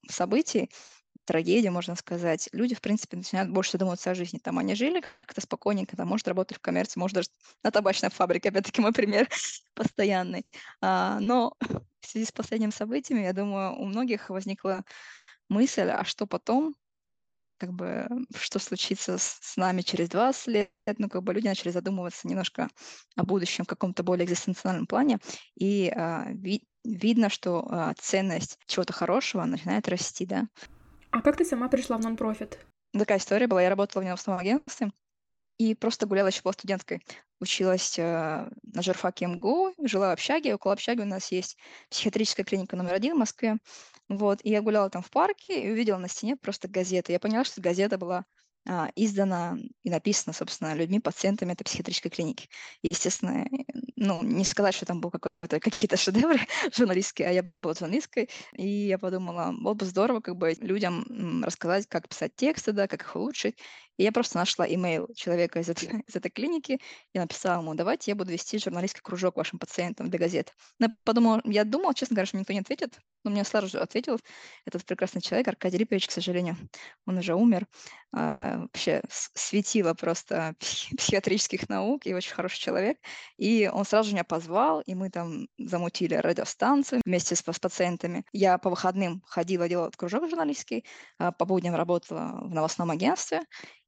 событий 0.08 0.70
трагедия, 1.26 1.72
можно 1.72 1.96
сказать, 1.96 2.50
люди, 2.54 2.76
в 2.76 2.82
принципе, 2.82 3.18
начинают 3.18 3.52
больше 3.52 3.74
задумываться 3.74 4.12
о 4.12 4.16
жизни. 4.16 4.38
Там 4.40 4.60
они 4.60 4.76
жили 4.76 5.04
как-то 5.22 5.42
спокойненько, 5.42 5.98
там, 5.98 6.08
может, 6.08 6.28
работали 6.28 6.58
в 6.58 6.62
коммерции, 6.62 7.00
может, 7.00 7.16
даже 7.16 7.30
на 7.64 7.72
табачной 7.72 8.10
фабрике, 8.10 8.50
опять-таки, 8.50 8.82
мой 8.82 8.94
пример 8.94 9.28
постоянный. 9.76 10.46
А, 10.82 11.20
но 11.20 11.56
в 12.02 12.08
связи 12.08 12.26
с 12.26 12.32
последними 12.32 12.72
событиями, 12.72 13.22
я 13.24 13.34
думаю, 13.34 13.76
у 13.76 13.86
многих 13.86 14.30
возникла 14.30 14.84
мысль, 15.50 15.90
а 15.90 16.04
что 16.06 16.28
потом, 16.28 16.76
как 17.58 17.72
бы, 17.74 18.08
что 18.36 18.60
случится 18.60 19.18
с, 19.18 19.40
с 19.42 19.58
нами 19.58 19.82
через 19.82 20.10
20 20.10 20.48
лет, 20.48 20.72
ну, 20.98 21.10
как 21.10 21.24
бы 21.24 21.34
люди 21.34 21.48
начали 21.48 21.70
задумываться 21.72 22.28
немножко 22.28 22.70
о 23.16 23.24
будущем 23.24 23.64
в 23.64 23.68
каком-то 23.68 24.04
более 24.04 24.26
экзистенциальном 24.26 24.88
плане, 24.88 25.20
и 25.56 25.90
а, 25.96 26.26
ви- 26.32 26.68
видно, 26.84 27.30
что 27.30 27.66
а, 27.70 27.94
ценность 27.98 28.60
чего-то 28.68 28.92
хорошего 28.94 29.46
начинает 29.46 29.88
расти, 29.88 30.26
да. 30.26 30.48
А 31.16 31.22
как 31.22 31.38
ты 31.38 31.46
сама 31.46 31.70
пришла 31.70 31.98
в 31.98 32.02
нон-профит? 32.02 32.60
Такая 32.92 33.20
история 33.20 33.48
была. 33.48 33.62
Я 33.62 33.70
работала 33.70 34.02
в 34.02 34.06
новостном 34.06 34.38
агентстве 34.38 34.92
и 35.58 35.74
просто 35.74 36.08
гуляла 36.08 36.28
еще 36.28 36.42
была 36.42 36.52
студенткой. 36.52 37.02
Училась 37.40 37.98
э, 37.98 38.50
на 38.64 38.82
журфаке 38.82 39.28
МГУ, 39.28 39.76
жила 39.82 40.10
в 40.10 40.12
общаге. 40.12 40.56
Около 40.56 40.74
общаги 40.74 41.00
у 41.00 41.06
нас 41.06 41.32
есть 41.32 41.58
психиатрическая 41.90 42.46
клиника 42.46 42.76
номер 42.76 42.96
один 42.96 43.16
в 43.16 43.20
Москве. 43.20 43.60
Вот, 44.10 44.42
и 44.44 44.50
я 44.50 44.62
гуляла 44.62 44.90
там 44.90 45.04
в 45.04 45.10
парке 45.10 45.62
и 45.62 45.72
увидела 45.72 46.00
на 46.00 46.10
стене 46.10 46.36
просто 46.36 46.68
газету. 46.68 47.14
Я 47.14 47.20
поняла, 47.22 47.46
что 47.46 47.62
газета 47.62 47.98
была 47.98 48.26
издана 48.96 49.58
и 49.84 49.90
написана, 49.90 50.34
собственно, 50.34 50.74
людьми, 50.74 51.00
пациентами 51.00 51.54
этой 51.54 51.64
психиатрической 51.64 52.10
клиники. 52.10 52.50
Естественно, 52.82 53.48
ну, 53.96 54.24
не 54.24 54.44
сказать, 54.44 54.74
что 54.74 54.86
там 54.86 55.02
был 55.02 55.12
какой-то, 55.12 55.60
какие-то 55.60 55.98
шедевры 55.98 56.40
журналистские, 56.76 57.30
а 57.30 57.32
я 57.32 57.52
была 57.62 57.74
журналисткой, 57.74 58.30
и 58.54 58.68
я 58.68 58.98
подумала, 58.98 59.54
было 59.58 59.74
бы 59.74 59.86
здорово 59.86 60.22
как 60.22 60.36
бы 60.36 60.56
людям 60.60 61.44
рассказать, 61.44 61.88
как 61.88 62.10
писать 62.10 62.36
тексты, 62.36 62.72
да, 62.72 62.88
как 62.88 63.02
их 63.02 63.16
улучшить. 63.16 63.58
И 63.98 64.04
я 64.04 64.12
просто 64.12 64.38
нашла 64.38 64.68
имейл 64.68 65.08
человека 65.16 65.60
из 65.60 65.70
этой, 65.70 65.88
из 66.08 66.16
этой 66.16 66.30
клиники 66.30 66.80
и 67.14 67.20
написала 67.20 67.62
ему, 67.62 67.76
давайте 67.76 68.12
я 68.12 68.16
буду 68.16 68.32
вести 68.32 68.58
журналистский 68.58 69.02
кружок 69.02 69.38
вашим 69.38 69.60
пациентам 69.60 70.10
для 70.10 70.20
газет. 70.20 70.54
Но 70.80 70.88
я 70.88 70.96
подумала, 71.04 71.42
я 71.46 71.64
думала, 71.64 71.94
честно 71.94 72.16
говоря, 72.16 72.28
что 72.28 72.38
никто 72.38 72.54
не 72.54 72.60
ответит, 72.60 73.00
но 73.26 73.32
мне 73.32 73.44
сразу 73.44 73.68
же 73.68 73.80
ответил 73.80 74.20
этот 74.66 74.86
прекрасный 74.86 75.22
человек, 75.22 75.48
Аркадий 75.48 75.78
Липович, 75.78 76.08
к 76.08 76.12
сожалению, 76.12 76.56
он 77.06 77.18
уже 77.18 77.36
умер. 77.36 77.68
А, 78.14 78.38
вообще 78.62 79.02
светило 79.10 79.94
просто 79.94 80.56
психиатрических 80.60 81.68
наук 81.68 82.06
и 82.06 82.14
очень 82.14 82.34
хороший 82.34 82.60
человек. 82.60 82.98
И 83.38 83.70
он 83.72 83.84
сразу 83.84 84.10
же 84.10 84.16
меня 84.16 84.24
позвал, 84.24 84.82
и 84.82 84.96
мы 84.96 85.10
там 85.10 85.48
замутили 85.58 86.16
радиостанцию 86.16 87.02
вместе 87.04 87.36
с, 87.36 87.40
с 87.40 87.60
пациентами. 87.60 88.24
Я 88.32 88.58
по 88.58 88.70
выходным 88.70 89.22
ходила, 89.28 89.68
делала 89.68 89.90
кружок 89.90 90.30
журналистский, 90.30 90.86
а 91.18 91.32
по 91.32 91.46
будням 91.46 91.76
работала 91.76 92.40
в 92.42 92.54
новостном 92.54 92.92
агентстве, 92.92 93.42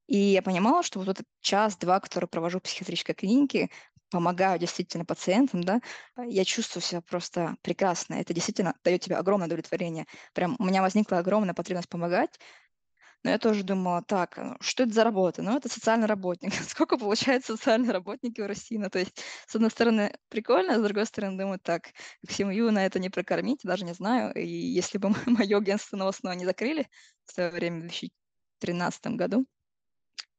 и 0.08 0.18
я 0.18 0.42
понимала, 0.42 0.84
что 0.84 1.00
вот 1.00 1.10
этот 1.10 1.26
час-два, 1.42 2.00
который 2.00 2.28
провожу 2.28 2.60
в 2.60 2.64
психиатрической 2.64 3.14
клинике, 3.14 3.70
помогаю 4.10 4.60
действительно 4.60 5.06
пациентам, 5.06 5.64
да, 5.64 5.82
я 6.18 6.46
чувствую 6.46 6.84
себя 6.84 7.02
просто 7.02 7.56
прекрасно. 7.62 8.16
Это 8.16 8.34
действительно 8.34 8.76
дает 8.84 9.02
тебе 9.02 9.18
огромное 9.18 9.48
удовлетворение. 9.48 10.06
Прям 10.34 10.56
у 10.60 10.66
меня 10.66 10.82
возникла 10.82 11.20
огромная 11.20 11.54
потребность 11.54 11.90
помогать, 11.90 12.40
но 13.24 13.32
я 13.32 13.40
тоже 13.40 13.64
думала, 13.64 14.04
так, 14.04 14.38
э, 14.38 14.56
что 14.62 14.84
это 14.84 14.94
за 14.94 15.04
работа? 15.04 15.42
Ну, 15.42 15.58
это 15.58 15.70
социальный 15.70 16.08
работник. 16.08 16.52
Сколько 16.70 16.98
получают 16.98 17.46
социальные 17.46 17.92
работники 17.92 18.42
в 18.42 18.46
России? 18.46 18.78
Ну, 18.78 18.90
то 18.90 19.00
есть, 19.00 19.22
с 19.48 19.56
одной 19.56 19.72
стороны, 19.72 20.14
прикольно, 20.30 20.76
а 20.76 20.80
с 20.80 20.84
другой 20.84 21.06
стороны, 21.06 21.38
думаю, 21.38 21.60
так, 21.60 21.90
семью 22.30 22.72
на 22.72 22.86
это 22.86 23.00
не 23.00 23.10
прокормить, 23.10 23.62
даже 23.64 23.86
не 23.86 23.94
знаю. 23.94 24.34
И 24.36 24.48
если 24.48 24.98
бы 24.98 25.10
мое 25.26 25.58
агентство 25.58 25.98
новостное 25.98 26.36
не 26.36 26.46
закрыли 26.46 26.88
в 27.26 27.34
свое 27.34 27.50
время, 27.50 27.80
в 27.80 27.82
2013 27.82 29.08
году, 29.18 29.46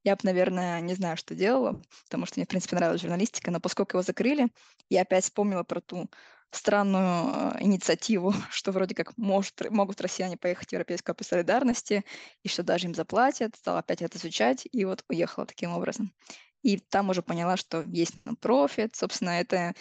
я 0.09 0.17
бы, 0.17 0.21
наверное, 0.25 0.81
не 0.81 0.95
знаю, 0.95 1.19
что 1.19 1.35
делала, 1.35 1.83
потому 2.05 2.25
что 2.25 2.39
мне, 2.39 2.47
в 2.47 2.49
принципе, 2.49 2.77
нравилась 2.77 3.03
журналистика, 3.03 3.51
но 3.51 3.61
поскольку 3.61 3.97
его 3.99 4.03
закрыли, 4.03 4.49
я 4.89 5.03
опять 5.03 5.25
вспомнила 5.25 5.65
про 5.65 5.83
ту 5.83 6.09
странную 6.51 7.31
э, 7.31 7.63
инициативу, 7.63 8.33
что 8.51 8.73
вроде 8.73 8.95
как 8.95 9.19
может, 9.19 9.71
могут 9.71 10.01
россияне 10.01 10.39
поехать 10.39 10.71
в 10.71 10.73
Европейскую 10.73 11.15
по 11.15 11.25
солидарности, 11.25 12.07
и 12.43 12.49
что 12.49 12.63
даже 12.63 12.87
им 12.87 12.95
заплатят, 12.95 13.55
стала 13.57 13.81
опять 13.81 14.01
это 14.01 14.17
изучать, 14.17 14.67
и 14.73 14.87
вот 14.87 15.05
уехала 15.11 15.45
таким 15.45 15.73
образом. 15.73 16.15
И 16.63 16.79
там 16.79 17.11
уже 17.11 17.21
поняла, 17.23 17.59
что 17.59 17.83
есть 17.83 18.15
профит, 18.41 18.97
собственно, 18.97 19.41
это 19.41 19.75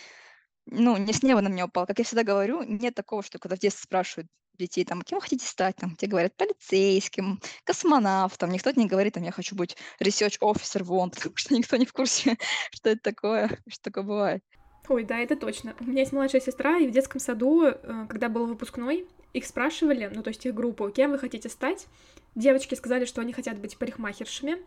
ну, 0.70 0.98
не 0.98 1.14
с 1.14 1.24
неба 1.24 1.42
на 1.42 1.48
меня 1.48 1.66
упал. 1.66 1.86
Как 1.86 2.00
я 2.00 2.06
всегда 2.06 2.24
говорю, 2.24 2.64
нет 2.64 2.96
такого, 2.96 3.24
что 3.24 3.40
когда 3.40 3.56
в 3.56 3.60
детстве 3.60 3.84
спрашивают 3.84 4.30
детей, 4.58 4.84
там, 4.86 5.02
кем 5.02 5.18
вы 5.18 5.22
хотите 5.22 5.46
стать, 5.46 5.76
там, 5.76 5.96
те 5.96 6.08
говорят 6.08 6.36
полицейским, 6.36 7.40
космонавтом, 7.64 8.52
никто 8.52 8.72
не 8.72 8.88
говорит, 8.88 9.14
там, 9.14 9.24
я 9.24 9.32
хочу 9.32 9.56
быть 9.56 9.78
research 10.02 10.40
officer 10.42 10.84
в 10.84 10.92
ООН, 10.92 11.12
потому 11.16 11.36
что 11.36 11.54
никто 11.54 11.78
не 11.78 11.86
в 11.86 11.94
курсе, 11.94 12.38
что 12.72 12.90
это 12.90 13.02
такое, 13.02 13.60
что 13.68 13.84
такое 13.84 14.04
бывает. 14.04 14.44
Ой, 14.90 15.04
да, 15.04 15.20
это 15.20 15.36
точно. 15.36 15.76
У 15.80 15.84
меня 15.84 16.02
есть 16.02 16.14
младшая 16.14 16.42
сестра, 16.42 16.78
и 16.78 16.88
в 16.88 16.92
детском 16.92 17.20
саду, 17.20 17.66
э, 17.66 18.06
когда 18.08 18.30
был 18.30 18.46
выпускной, 18.46 19.06
их 19.34 19.46
спрашивали, 19.46 20.10
ну, 20.14 20.24
то 20.24 20.30
есть 20.30 20.46
их 20.46 20.54
группу, 20.54 20.90
кем 20.90 21.12
вы 21.12 21.20
хотите 21.20 21.50
стать. 21.50 21.88
Девочки 22.36 22.76
сказали, 22.76 23.04
что 23.06 23.22
они 23.22 23.34
хотят 23.34 23.60
быть 23.60 23.78
парикмахершами, 23.78 24.58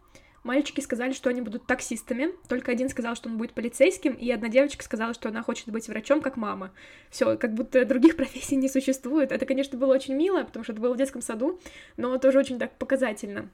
Мальчики 0.42 0.80
сказали, 0.80 1.12
что 1.12 1.28
они 1.28 1.42
будут 1.42 1.66
таксистами. 1.66 2.30
Только 2.48 2.72
один 2.72 2.88
сказал, 2.88 3.14
что 3.14 3.28
он 3.28 3.36
будет 3.36 3.52
полицейским, 3.52 4.14
и 4.14 4.30
одна 4.30 4.48
девочка 4.48 4.82
сказала, 4.82 5.12
что 5.12 5.28
она 5.28 5.42
хочет 5.42 5.68
быть 5.68 5.88
врачом, 5.88 6.22
как 6.22 6.36
мама. 6.36 6.72
Все, 7.10 7.36
как 7.36 7.54
будто 7.54 7.84
других 7.84 8.16
профессий 8.18 8.56
не 8.56 8.68
существует. 8.68 9.32
Это, 9.32 9.44
конечно, 9.44 9.78
было 9.78 9.94
очень 9.94 10.14
мило, 10.14 10.44
потому 10.44 10.64
что 10.64 10.72
это 10.72 10.80
было 10.80 10.94
в 10.94 10.96
детском 10.96 11.20
саду, 11.20 11.60
но 11.96 12.16
тоже 12.18 12.38
очень 12.38 12.58
так 12.58 12.76
показательно. 12.78 13.50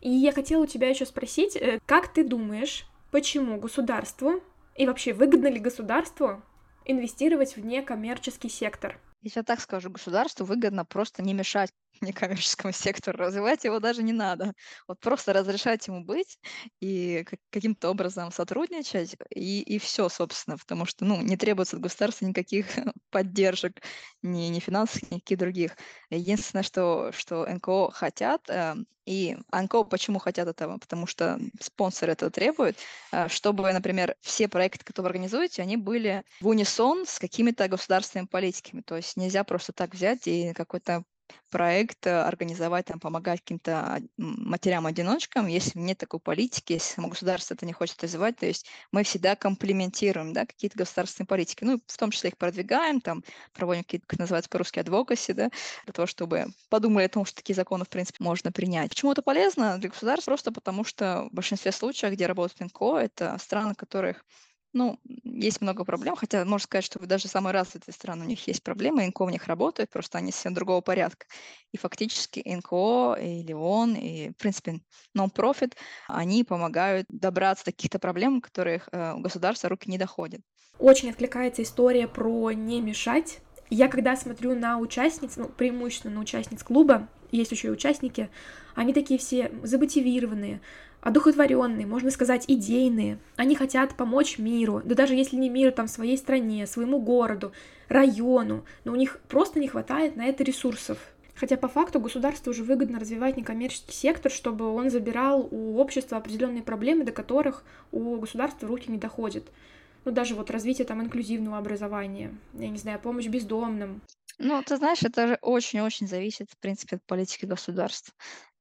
И 0.00 0.08
я 0.08 0.32
хотела 0.32 0.62
у 0.62 0.66
тебя 0.66 0.88
еще 0.88 1.04
спросить, 1.06 1.54
э, 1.56 1.78
как 1.86 2.12
ты 2.12 2.24
думаешь, 2.24 2.86
почему 3.10 3.60
государству 3.60 4.42
и 4.74 4.86
вообще 4.86 5.12
выгодно 5.12 5.48
ли 5.48 5.60
государству 5.60 6.42
инвестировать 6.86 7.56
в 7.56 7.64
некоммерческий 7.64 8.48
сектор? 8.48 8.98
Я 9.22 9.44
так 9.44 9.60
скажу, 9.60 9.90
государству 9.90 10.44
выгодно 10.44 10.84
просто 10.84 11.22
не 11.22 11.34
мешать 11.34 11.70
некоммерческому 12.00 12.72
сектору, 12.72 13.18
развивать 13.18 13.64
его 13.64 13.80
даже 13.80 14.02
не 14.02 14.12
надо. 14.12 14.52
Вот 14.88 15.00
просто 15.00 15.32
разрешать 15.32 15.86
ему 15.86 16.04
быть 16.04 16.38
и 16.80 17.24
каким-то 17.50 17.90
образом 17.90 18.32
сотрудничать, 18.32 19.16
и, 19.30 19.62
и 19.62 19.78
все, 19.78 20.08
собственно, 20.08 20.56
потому 20.58 20.86
что 20.86 21.04
ну, 21.04 21.20
не 21.20 21.36
требуется 21.36 21.76
от 21.76 21.82
государства 21.82 22.24
никаких 22.24 22.66
поддержек, 23.10 23.82
ни, 24.22 24.48
ни 24.48 24.60
финансовых, 24.60 25.10
ни 25.10 25.16
никаких 25.16 25.38
других. 25.38 25.76
Единственное, 26.10 26.62
что, 26.62 27.12
что 27.12 27.46
НКО 27.46 27.90
хотят, 27.92 28.48
э, 28.48 28.74
и 29.04 29.36
НКО 29.50 29.84
почему 29.84 30.18
хотят 30.18 30.48
этого? 30.48 30.78
Потому 30.78 31.06
что 31.06 31.40
спонсоры 31.60 32.12
этого 32.12 32.30
требуют, 32.30 32.76
э, 33.10 33.28
чтобы, 33.28 33.72
например, 33.72 34.16
все 34.20 34.48
проекты, 34.48 34.84
которые 34.84 35.04
вы 35.04 35.08
организуете, 35.10 35.62
они 35.62 35.76
были 35.76 36.24
в 36.40 36.46
унисон 36.48 37.06
с 37.06 37.18
какими-то 37.18 37.66
государственными 37.68 38.28
политиками. 38.28 38.80
То 38.82 38.96
есть 38.96 39.16
нельзя 39.16 39.44
просто 39.44 39.72
так 39.72 39.94
взять 39.94 40.26
и 40.26 40.52
какой-то 40.52 41.04
проект 41.50 42.06
э, 42.06 42.22
организовать, 42.22 42.86
там, 42.86 42.98
помогать 42.98 43.40
каким-то 43.40 44.00
матерям-одиночкам, 44.16 45.46
если 45.46 45.78
нет 45.78 45.98
такой 45.98 46.20
политики, 46.20 46.74
если 46.74 46.94
само 46.94 47.08
государство 47.08 47.54
это 47.54 47.66
не 47.66 47.72
хочет 47.72 48.02
развивать, 48.02 48.36
то 48.36 48.46
есть 48.46 48.66
мы 48.90 49.02
всегда 49.04 49.36
комплементируем 49.36 50.32
да, 50.32 50.46
какие-то 50.46 50.78
государственные 50.78 51.26
политики, 51.26 51.64
ну, 51.64 51.80
в 51.86 51.96
том 51.96 52.10
числе 52.10 52.30
их 52.30 52.38
продвигаем, 52.38 53.00
там, 53.00 53.22
проводим 53.52 53.82
какие-то, 53.82 54.06
как 54.06 54.18
называется 54.18 54.50
по-русски, 54.50 54.80
адвокаси, 54.80 55.32
да, 55.32 55.50
для 55.84 55.92
того, 55.92 56.06
чтобы 56.06 56.46
подумали 56.68 57.04
о 57.04 57.08
том, 57.08 57.24
что 57.24 57.36
такие 57.36 57.54
законы, 57.54 57.84
в 57.84 57.88
принципе, 57.88 58.24
можно 58.24 58.52
принять. 58.52 58.90
Почему 58.90 59.12
это 59.12 59.22
полезно 59.22 59.78
для 59.78 59.90
государства? 59.90 60.30
Просто 60.30 60.52
потому 60.52 60.84
что 60.84 61.28
в 61.30 61.34
большинстве 61.34 61.72
случаев, 61.72 62.12
где 62.12 62.26
работают 62.26 62.72
НКО, 62.72 62.98
это 62.98 63.36
страны, 63.38 63.74
которых 63.74 64.24
ну, 64.72 64.98
есть 65.04 65.60
много 65.60 65.84
проблем, 65.84 66.16
хотя 66.16 66.44
можно 66.44 66.64
сказать, 66.64 66.84
что 66.84 66.98
даже 67.00 67.28
самые 67.28 67.52
развитые 67.52 67.94
страны, 67.94 68.24
у 68.24 68.28
них 68.28 68.46
есть 68.46 68.62
проблемы, 68.62 69.06
НКО 69.06 69.24
в 69.24 69.30
них 69.30 69.46
работают, 69.46 69.90
просто 69.90 70.18
они 70.18 70.32
совсем 70.32 70.54
другого 70.54 70.80
порядка. 70.80 71.26
И 71.72 71.76
фактически 71.76 72.42
НКО 72.46 73.16
или 73.20 73.52
ООН, 73.52 73.94
и, 73.94 74.30
в 74.30 74.36
принципе, 74.36 74.80
non-profit, 75.16 75.74
они 76.08 76.44
помогают 76.44 77.06
добраться 77.08 77.66
до 77.66 77.72
каких-то 77.72 77.98
проблем, 77.98 78.40
которых 78.40 78.88
э, 78.92 79.14
у 79.14 79.20
государства 79.20 79.68
руки 79.68 79.90
не 79.90 79.98
доходят. 79.98 80.40
Очень 80.78 81.10
откликается 81.10 81.62
история 81.62 82.08
про 82.08 82.50
не 82.52 82.80
мешать. 82.80 83.40
Я 83.70 83.88
когда 83.88 84.16
смотрю 84.16 84.54
на 84.54 84.78
участниц, 84.78 85.36
ну, 85.36 85.48
преимущественно 85.48 86.16
на 86.16 86.20
участниц 86.20 86.62
клуба, 86.62 87.08
есть 87.30 87.52
еще 87.52 87.68
и 87.68 87.70
участники, 87.70 88.30
они 88.74 88.92
такие 88.92 89.18
все 89.18 89.50
замотивированные, 89.62 90.60
одухотворенные, 91.02 91.86
можно 91.86 92.10
сказать, 92.10 92.44
идейные. 92.48 93.18
Они 93.36 93.54
хотят 93.54 93.96
помочь 93.96 94.38
миру, 94.38 94.80
да 94.84 94.94
даже 94.94 95.14
если 95.14 95.36
не 95.36 95.50
миру, 95.50 95.72
там, 95.72 95.88
своей 95.88 96.16
стране, 96.16 96.66
своему 96.66 97.00
городу, 97.00 97.52
району, 97.88 98.64
но 98.84 98.92
у 98.92 98.96
них 98.96 99.18
просто 99.28 99.60
не 99.60 99.68
хватает 99.68 100.16
на 100.16 100.24
это 100.24 100.42
ресурсов. 100.44 100.98
Хотя 101.34 101.56
по 101.56 101.66
факту 101.66 101.98
государству 101.98 102.50
уже 102.50 102.62
выгодно 102.62 103.00
развивать 103.00 103.36
некоммерческий 103.36 103.92
сектор, 103.92 104.30
чтобы 104.30 104.72
он 104.72 104.90
забирал 104.90 105.48
у 105.50 105.76
общества 105.78 106.18
определенные 106.18 106.62
проблемы, 106.62 107.04
до 107.04 107.10
которых 107.10 107.64
у 107.90 108.16
государства 108.16 108.68
руки 108.68 108.90
не 108.90 108.98
доходят. 108.98 109.44
Ну, 110.04 110.12
даже 110.12 110.34
вот 110.34 110.50
развитие 110.50 110.86
там 110.86 111.02
инклюзивного 111.02 111.58
образования, 111.58 112.32
я 112.54 112.68
не 112.68 112.78
знаю, 112.78 113.00
помощь 113.00 113.26
бездомным. 113.26 114.02
Ну, 114.44 114.60
ты 114.64 114.76
знаешь, 114.76 115.02
это 115.04 115.28
же 115.28 115.38
очень-очень 115.40 116.08
зависит, 116.08 116.50
в 116.50 116.58
принципе, 116.58 116.96
от 116.96 117.06
политики 117.06 117.44
государств. 117.44 118.12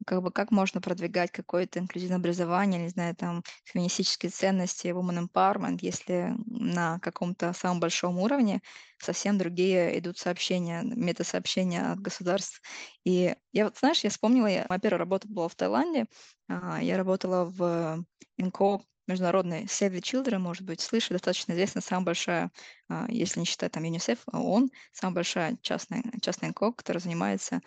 Как 0.05 0.21
бы 0.21 0.31
как 0.31 0.51
можно 0.51 0.79
продвигать 0.79 1.31
какое-то 1.31 1.79
инклюзивное 1.79 2.17
образование, 2.17 2.79
не 2.83 2.89
знаю, 2.89 3.15
там, 3.15 3.41
феминистические 3.63 4.29
ценности, 4.29 4.87
woman 4.89 5.27
empowerment, 5.27 5.79
если 5.81 6.35
на 6.45 6.99
каком-то 6.99 7.51
самом 7.53 7.79
большом 7.79 8.19
уровне 8.19 8.61
совсем 8.99 9.39
другие 9.39 9.97
идут 9.97 10.19
сообщения, 10.19 10.83
метасообщения 10.83 11.91
от 11.91 11.99
государств. 11.99 12.61
И 13.03 13.35
я 13.51 13.65
вот, 13.65 13.77
знаешь, 13.79 14.03
я 14.03 14.11
вспомнила, 14.11 14.45
я, 14.47 14.67
моя 14.69 14.79
первая 14.79 14.99
работа 14.99 15.27
была 15.27 15.47
в 15.47 15.55
Таиланде, 15.55 16.05
а, 16.47 16.79
я 16.81 16.95
работала 16.97 17.45
в 17.45 18.05
НКО 18.37 18.81
международный 19.07 19.63
Save 19.63 19.91
the 19.93 20.01
Children, 20.01 20.37
может 20.39 20.63
быть, 20.63 20.79
слышали, 20.79 21.13
достаточно 21.15 21.53
известная, 21.53 21.81
самая 21.81 22.05
большая, 22.05 22.51
если 23.09 23.39
не 23.39 23.45
считать 23.45 23.71
там 23.71 23.83
ЮНИСЕФ, 23.83 24.19
а 24.31 24.41
ООН, 24.41 24.69
самая 24.91 25.15
большая 25.15 25.57
частная, 25.61 26.03
частная 26.21 26.49
НКО, 26.49 26.73
которая 26.73 27.01
занимается 27.01 27.61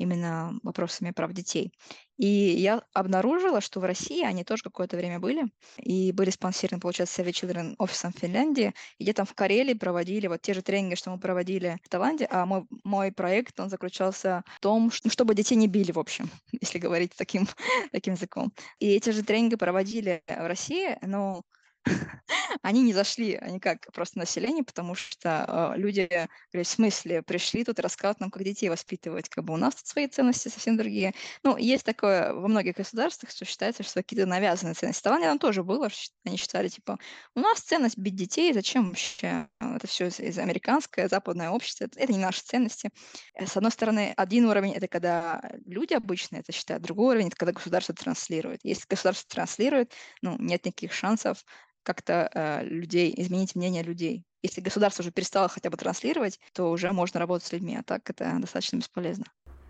именно 0.00 0.58
вопросами 0.62 1.10
прав 1.10 1.32
детей. 1.32 1.72
И 2.16 2.26
я 2.26 2.82
обнаружила, 2.92 3.60
что 3.60 3.80
в 3.80 3.84
России 3.84 4.24
они 4.24 4.44
тоже 4.44 4.62
какое-то 4.62 4.96
время 4.96 5.20
были, 5.20 5.44
и 5.78 6.12
были 6.12 6.30
спонсированы, 6.30 6.80
получается, 6.80 7.22
Save 7.22 7.30
Children 7.30 7.74
офисом 7.78 8.12
Финляндии, 8.12 8.74
и 8.98 9.04
где 9.04 9.12
там 9.12 9.26
в 9.26 9.34
Карелии 9.34 9.74
проводили 9.74 10.26
вот 10.26 10.40
те 10.42 10.54
же 10.54 10.62
тренинги, 10.62 10.94
что 10.94 11.10
мы 11.10 11.18
проводили 11.18 11.78
в 11.82 11.88
Таиланде, 11.88 12.26
а 12.30 12.46
мой, 12.46 12.66
мой 12.84 13.12
проект, 13.12 13.58
он 13.60 13.68
заключался 13.68 14.42
в 14.56 14.60
том, 14.60 14.90
что, 14.90 15.10
чтобы 15.10 15.34
детей 15.34 15.56
не 15.56 15.68
били, 15.68 15.92
в 15.92 15.98
общем, 15.98 16.30
если 16.60 16.78
говорить 16.78 17.12
таким, 17.16 17.46
таким 17.92 18.14
языком. 18.14 18.52
И 18.78 18.88
эти 18.88 19.10
же 19.10 19.22
тренинги 19.22 19.56
проводили 19.56 20.22
в 20.26 20.46
России, 20.46 20.98
но 21.02 21.42
они 22.62 22.82
не 22.82 22.92
зашли, 22.92 23.34
они 23.34 23.60
как 23.60 23.92
просто 23.92 24.18
население, 24.18 24.64
потому 24.64 24.94
что 24.94 25.72
э, 25.74 25.78
люди 25.78 26.08
говорят, 26.52 26.66
в 26.66 26.70
смысле, 26.70 27.22
пришли 27.22 27.64
тут 27.64 27.80
рассказывать 27.80 28.20
нам, 28.20 28.30
как 28.30 28.42
детей 28.42 28.68
воспитывать, 28.68 29.28
как 29.28 29.44
бы 29.44 29.54
у 29.54 29.56
нас 29.56 29.74
тут 29.74 29.86
свои 29.86 30.06
ценности 30.06 30.48
совсем 30.48 30.76
другие. 30.76 31.14
Ну, 31.42 31.56
есть 31.56 31.84
такое 31.84 32.32
во 32.32 32.48
многих 32.48 32.76
государствах, 32.76 33.30
что 33.30 33.44
считается, 33.44 33.82
что 33.82 34.02
какие-то 34.02 34.26
навязанные 34.26 34.74
ценности. 34.74 35.00
В 35.00 35.02
там 35.02 35.38
тоже 35.38 35.62
было, 35.62 35.88
они 36.24 36.36
считали, 36.36 36.68
типа, 36.68 36.98
у 37.34 37.40
нас 37.40 37.60
ценность 37.60 37.98
бить 37.98 38.16
детей, 38.16 38.52
зачем 38.52 38.88
вообще? 38.88 39.48
Это 39.60 39.86
все 39.86 40.06
из, 40.06 40.20
из 40.20 40.38
американское, 40.38 41.08
западное 41.08 41.50
общество, 41.50 41.84
это, 41.84 41.98
это 41.98 42.12
не 42.12 42.18
наши 42.18 42.42
ценности. 42.42 42.90
Э, 43.34 43.46
с 43.46 43.56
одной 43.56 43.72
стороны, 43.72 44.12
один 44.16 44.46
уровень— 44.46 44.72
это 44.74 44.88
когда 44.88 45.42
люди 45.66 45.94
обычно 45.94 46.36
это 46.36 46.52
считают, 46.52 46.82
другой 46.82 47.14
уровень— 47.14 47.26
это 47.28 47.36
когда 47.36 47.52
государство 47.52 47.94
транслирует. 47.94 48.60
Если 48.62 48.84
государство 48.88 49.28
транслирует, 49.28 49.92
ну, 50.22 50.36
нет 50.38 50.64
никаких 50.64 50.92
шансов 50.92 51.44
как-то 51.94 52.30
э, 52.32 52.64
людей, 52.64 53.12
изменить 53.16 53.56
мнение 53.56 53.82
людей. 53.82 54.24
Если 54.42 54.60
государство 54.60 55.02
уже 55.02 55.10
перестало 55.10 55.48
хотя 55.48 55.70
бы 55.70 55.76
транслировать, 55.76 56.38
то 56.52 56.70
уже 56.70 56.92
можно 56.92 57.18
работать 57.18 57.46
с 57.48 57.52
людьми, 57.52 57.76
а 57.76 57.82
так 57.82 58.08
это 58.08 58.36
достаточно 58.38 58.76
бесполезно. 58.76 59.24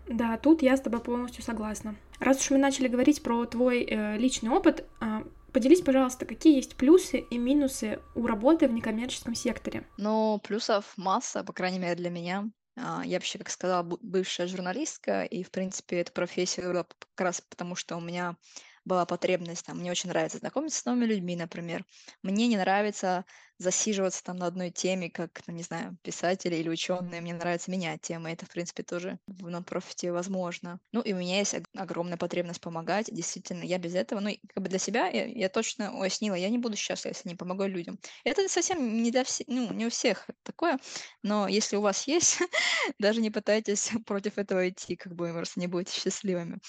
Да, 0.07 0.37
тут 0.37 0.61
я 0.61 0.77
с 0.77 0.81
тобой 0.81 0.99
полностью 0.99 1.43
согласна. 1.43 1.95
Раз 2.19 2.41
уж 2.41 2.51
мы 2.51 2.57
начали 2.57 2.87
говорить 2.87 3.23
про 3.23 3.45
твой 3.45 3.83
э, 3.83 4.17
личный 4.17 4.51
опыт, 4.51 4.85
э, 5.01 5.23
поделись, 5.51 5.81
пожалуйста, 5.81 6.25
какие 6.25 6.55
есть 6.55 6.75
плюсы 6.75 7.19
и 7.19 7.37
минусы 7.37 7.99
у 8.13 8.27
работы 8.27 8.67
в 8.67 8.73
некоммерческом 8.73 9.33
секторе? 9.33 9.87
Ну, 9.97 10.39
плюсов 10.43 10.93
масса, 10.95 11.43
по 11.43 11.53
крайней 11.53 11.79
мере, 11.79 11.95
для 11.95 12.11
меня. 12.11 12.51
А, 12.77 13.03
я 13.05 13.17
вообще, 13.17 13.37
как 13.37 13.49
сказала, 13.49 13.83
бывшая 13.83 14.47
журналистка, 14.47 15.23
и, 15.23 15.43
в 15.43 15.51
принципе, 15.51 15.97
эта 15.97 16.11
профессия 16.11 16.61
была 16.61 16.83
как 16.83 17.25
раз 17.25 17.41
потому, 17.41 17.75
что 17.75 17.97
у 17.97 18.01
меня 18.01 18.35
была 18.85 19.05
потребность, 19.05 19.65
там, 19.65 19.79
мне 19.79 19.91
очень 19.91 20.09
нравится 20.09 20.37
знакомиться 20.39 20.79
с 20.79 20.85
новыми 20.85 21.05
людьми, 21.05 21.35
например. 21.35 21.85
Мне 22.23 22.47
не 22.47 22.57
нравится 22.57 23.25
засиживаться 23.57 24.23
там 24.23 24.37
на 24.37 24.47
одной 24.47 24.71
теме, 24.71 25.09
как, 25.11 25.41
там, 25.43 25.55
не 25.55 25.61
знаю, 25.61 25.97
писатели 26.01 26.55
или 26.55 26.67
ученые. 26.67 27.21
Мне 27.21 27.33
нравится 27.33 27.69
менять 27.69 28.01
темы. 28.01 28.31
Это, 28.31 28.45
в 28.47 28.49
принципе, 28.49 28.81
тоже 28.81 29.19
в 29.27 29.49
нон-профите 29.49 30.11
возможно. 30.11 30.79
Ну, 30.91 31.01
и 31.01 31.13
у 31.13 31.17
меня 31.17 31.37
есть 31.37 31.55
огромная 31.77 32.17
потребность 32.17 32.59
помогать. 32.59 33.07
Действительно, 33.11 33.63
я 33.63 33.77
без 33.77 33.93
этого, 33.93 34.19
ну, 34.19 34.31
как 34.53 34.63
бы 34.63 34.69
для 34.69 34.79
себя 34.79 35.07
я, 35.09 35.25
я 35.25 35.47
точно 35.47 35.95
уяснила, 35.99 36.33
я 36.33 36.49
не 36.49 36.57
буду 36.57 36.75
счастлива, 36.75 37.11
если 37.13 37.29
не 37.29 37.35
помогу 37.35 37.65
людям. 37.65 37.99
Это 38.23 38.47
совсем 38.49 39.03
не 39.03 39.11
для 39.11 39.23
всех, 39.23 39.47
ну, 39.47 39.71
не 39.73 39.85
у 39.85 39.89
всех 39.91 40.27
такое, 40.43 40.79
но 41.21 41.47
если 41.47 41.75
у 41.75 41.81
вас 41.81 42.07
есть, 42.07 42.39
даже 42.99 43.21
не 43.21 43.29
пытайтесь 43.29 43.91
против 44.07 44.37
этого 44.37 44.67
идти, 44.69 44.95
как 44.95 45.13
бы 45.13 45.27
вы 45.27 45.33
просто 45.33 45.59
не 45.59 45.67
будете 45.67 45.99
счастливыми. 45.99 46.59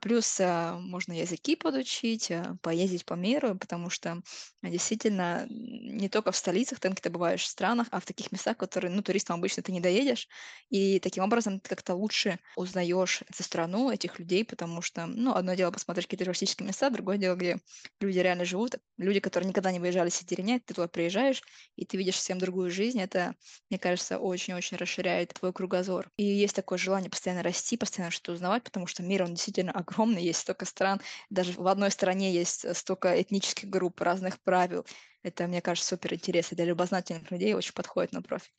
Плюс 0.00 0.40
а, 0.40 0.78
можно 0.78 1.12
языки 1.12 1.56
подучить, 1.56 2.30
а, 2.30 2.56
поездить 2.62 3.04
по 3.04 3.14
миру, 3.14 3.56
потому 3.58 3.90
что 3.90 4.22
действительно 4.62 5.46
не 5.48 6.08
только 6.08 6.32
в 6.32 6.36
столицах, 6.36 6.80
там, 6.80 6.92
где 6.92 7.02
ты 7.02 7.10
бываешь, 7.10 7.42
в 7.42 7.46
странах, 7.46 7.88
а 7.90 8.00
в 8.00 8.06
таких 8.06 8.32
местах, 8.32 8.56
которые, 8.56 8.90
ну, 8.92 9.02
туристам 9.02 9.36
обычно 9.38 9.62
ты 9.62 9.72
не 9.72 9.80
доедешь. 9.80 10.28
И 10.70 11.00
таким 11.00 11.24
образом 11.24 11.60
ты 11.60 11.68
как-то 11.68 11.94
лучше 11.94 12.38
узнаешь 12.56 13.22
эту 13.28 13.42
страну, 13.42 13.90
этих 13.90 14.18
людей, 14.18 14.44
потому 14.44 14.82
что, 14.82 15.06
ну, 15.06 15.34
одно 15.34 15.54
дело 15.54 15.70
посмотреть 15.70 16.06
какие-то 16.06 16.24
туристические 16.24 16.66
места, 16.68 16.90
другое 16.90 17.18
дело, 17.18 17.34
где 17.36 17.58
люди 18.00 18.18
реально 18.18 18.44
живут. 18.44 18.76
Люди, 18.98 19.20
которые 19.20 19.48
никогда 19.48 19.72
не 19.72 19.80
выезжали 19.80 20.08
с 20.10 20.22
деревня, 20.24 20.60
ты 20.64 20.74
туда 20.74 20.88
приезжаешь, 20.88 21.42
и 21.76 21.84
ты 21.84 21.96
видишь 21.96 22.16
совсем 22.16 22.38
другую 22.38 22.70
жизнь. 22.70 23.00
Это, 23.00 23.34
мне 23.68 23.78
кажется, 23.78 24.18
очень-очень 24.18 24.76
расширяет 24.76 25.34
твой 25.34 25.52
кругозор. 25.52 26.10
И 26.16 26.24
есть 26.24 26.54
такое 26.56 26.78
желание 26.78 27.10
постоянно 27.10 27.42
расти, 27.42 27.76
постоянно 27.76 28.10
что-то 28.10 28.32
узнавать, 28.32 28.64
потому 28.64 28.86
что 28.86 29.02
мир, 29.02 29.22
он 29.22 29.34
действительно 29.34 29.72
огромный, 29.72 29.89
есть 29.98 30.40
столько 30.40 30.64
стран, 30.64 31.00
даже 31.30 31.52
в 31.52 31.66
одной 31.66 31.90
стране 31.90 32.32
есть 32.32 32.64
э, 32.64 32.74
столько 32.74 33.20
этнических 33.20 33.68
групп, 33.68 34.00
разных 34.00 34.40
правил. 34.40 34.86
Это, 35.22 35.46
мне 35.46 35.60
кажется, 35.60 35.90
супер 35.90 36.14
интересно 36.14 36.56
для 36.56 36.66
любознательных 36.66 37.30
людей, 37.30 37.54
очень 37.54 37.74
подходит 37.74 38.12
на 38.12 38.22
профиль. 38.22 38.52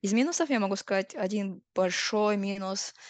Из 0.00 0.12
минусов 0.12 0.50
я 0.50 0.60
могу 0.60 0.76
сказать 0.76 1.14
один 1.14 1.62
большой 1.74 2.36
минус– 2.36 2.94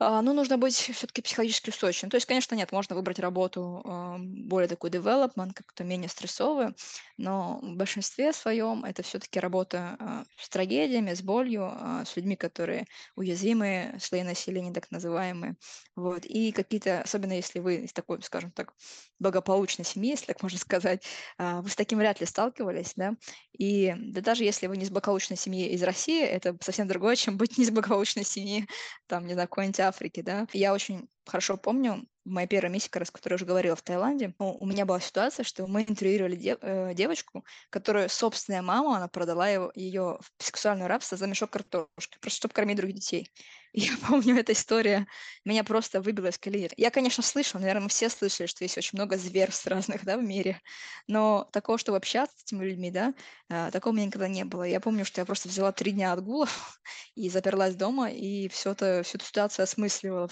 а, 0.00 0.22
ну, 0.22 0.32
нужно 0.32 0.58
быть 0.58 0.74
все-таки 0.74 1.22
психологически 1.22 1.70
устойчивым. 1.70 2.10
То 2.10 2.16
есть, 2.16 2.26
конечно, 2.26 2.54
нет, 2.56 2.72
можно 2.72 2.96
выбрать 2.96 3.20
работу 3.20 3.80
э, 3.84 4.16
более 4.18 4.68
такой 4.68 4.90
development, 4.90 5.52
как-то 5.54 5.84
менее 5.84 6.08
стрессовую, 6.08 6.74
но 7.16 7.60
в 7.62 7.76
большинстве 7.76 8.32
своем 8.32 8.84
это 8.84 9.04
все-таки 9.04 9.38
работа 9.38 9.96
э, 10.00 10.24
с 10.36 10.48
трагедиями, 10.48 11.14
с 11.14 11.22
болью, 11.22 11.72
с 12.04 12.16
людьми, 12.16 12.34
которые 12.34 12.86
уязвимые, 13.14 13.96
слои 14.00 14.24
населения 14.24 14.72
так 14.72 14.90
называемые. 14.90 15.56
Вот. 15.94 16.24
И 16.24 16.50
какие-то, 16.50 17.02
особенно 17.02 17.34
если 17.34 17.60
вы 17.60 17.76
из 17.76 17.92
такой, 17.92 18.20
скажем 18.22 18.50
так, 18.50 18.72
благополучной 19.20 19.84
семьи, 19.84 20.10
если 20.10 20.26
так 20.26 20.42
можно 20.42 20.58
сказать, 20.58 21.04
вы 21.38 21.68
с 21.68 21.76
таким 21.76 21.98
вряд 21.98 22.20
ли 22.20 22.26
сталкивались, 22.26 22.94
да, 22.96 23.14
и 23.56 23.94
да 23.96 24.20
даже 24.20 24.42
если 24.42 24.66
вы 24.66 24.76
не 24.76 24.84
из 24.84 24.90
благополучной 24.90 25.36
семьи 25.36 25.68
из 25.68 25.82
России, 25.82 26.22
это 26.24 26.56
совсем 26.60 26.88
другое, 26.88 27.14
чем 27.14 27.36
быть 27.36 27.56
не 27.58 27.64
из 27.64 27.70
благополучной 27.70 28.24
семьи, 28.24 28.66
там, 29.06 29.26
не 29.26 29.34
знаю, 29.34 29.48
какой-нибудь 29.48 29.80
Африки, 29.88 30.20
да. 30.22 30.46
Я 30.52 30.72
очень 30.74 31.08
хорошо 31.26 31.56
помню, 31.56 32.06
в 32.24 32.30
моей 32.30 32.48
первой 32.48 32.70
миссии, 32.70 32.88
как 32.88 33.00
раз, 33.00 33.10
которую 33.10 33.34
я 33.34 33.36
уже 33.36 33.46
говорила, 33.46 33.76
в 33.76 33.82
Таиланде, 33.82 34.34
ну, 34.38 34.56
у 34.58 34.66
меня 34.66 34.86
была 34.86 35.00
ситуация, 35.00 35.44
что 35.44 35.66
мы 35.66 35.82
интервьюировали 35.82 36.36
дев, 36.36 36.58
э, 36.62 36.94
девочку, 36.94 37.44
которую 37.70 38.08
собственная 38.08 38.62
мама, 38.62 38.96
она 38.96 39.08
продала 39.08 39.48
его, 39.48 39.70
ее 39.74 40.18
в 40.38 40.42
сексуальное 40.42 40.88
рабство 40.88 41.16
за 41.18 41.26
мешок 41.26 41.50
картошки, 41.50 42.18
просто 42.20 42.38
чтобы 42.38 42.54
кормить 42.54 42.76
других 42.76 42.96
детей. 42.96 43.30
Я 43.76 43.92
помню, 44.08 44.36
эта 44.38 44.52
история 44.52 45.08
меня 45.44 45.64
просто 45.64 46.00
выбила 46.00 46.28
из 46.28 46.38
колеи. 46.38 46.70
Я, 46.76 46.90
конечно, 46.90 47.24
слышала, 47.24 47.60
наверное, 47.60 47.82
мы 47.82 47.88
все 47.88 48.08
слышали, 48.08 48.46
что 48.46 48.62
есть 48.62 48.78
очень 48.78 48.96
много 48.96 49.16
зверств 49.16 49.66
разных, 49.66 50.04
да, 50.04 50.16
в 50.16 50.22
мире, 50.22 50.60
но 51.08 51.48
такого, 51.52 51.76
чтобы 51.76 51.98
общаться 51.98 52.36
с 52.38 52.42
этими 52.44 52.64
людьми, 52.64 52.92
да, 52.92 53.14
а, 53.50 53.72
такого 53.72 53.92
у 53.92 53.96
меня 53.96 54.06
никогда 54.06 54.28
не 54.28 54.44
было. 54.44 54.62
Я 54.62 54.78
помню, 54.78 55.04
что 55.04 55.20
я 55.20 55.24
просто 55.24 55.48
взяла 55.48 55.72
три 55.72 55.90
дня 55.90 56.12
отгулов 56.12 56.80
и 57.16 57.28
заперлась 57.28 57.74
дома, 57.74 58.10
и 58.10 58.48
все 58.48 58.72
это, 58.72 59.02
всю 59.02 59.18
эту 59.18 59.26
ситуацию 59.26 59.64
осмысливала, 59.64 60.30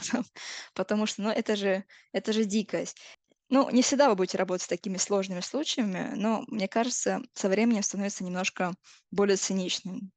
потому, 0.74 1.06
что, 1.06 1.22
ну, 1.22 1.30
это 1.30 1.56
же, 1.56 1.84
это 2.12 2.32
же 2.32 2.44
дикость. 2.44 2.96
Ну, 3.48 3.68
не 3.70 3.82
всегда 3.82 4.08
вы 4.08 4.14
будете 4.14 4.38
работать 4.38 4.62
с 4.62 4.68
такими 4.68 4.96
сложными 4.98 5.40
случаями, 5.40 6.12
но, 6.14 6.44
мне 6.46 6.68
кажется, 6.68 7.20
со 7.34 7.48
временем 7.48 7.82
становится 7.82 8.24
немножко 8.24 8.72
более 9.10 9.36
циничным. 9.36 10.12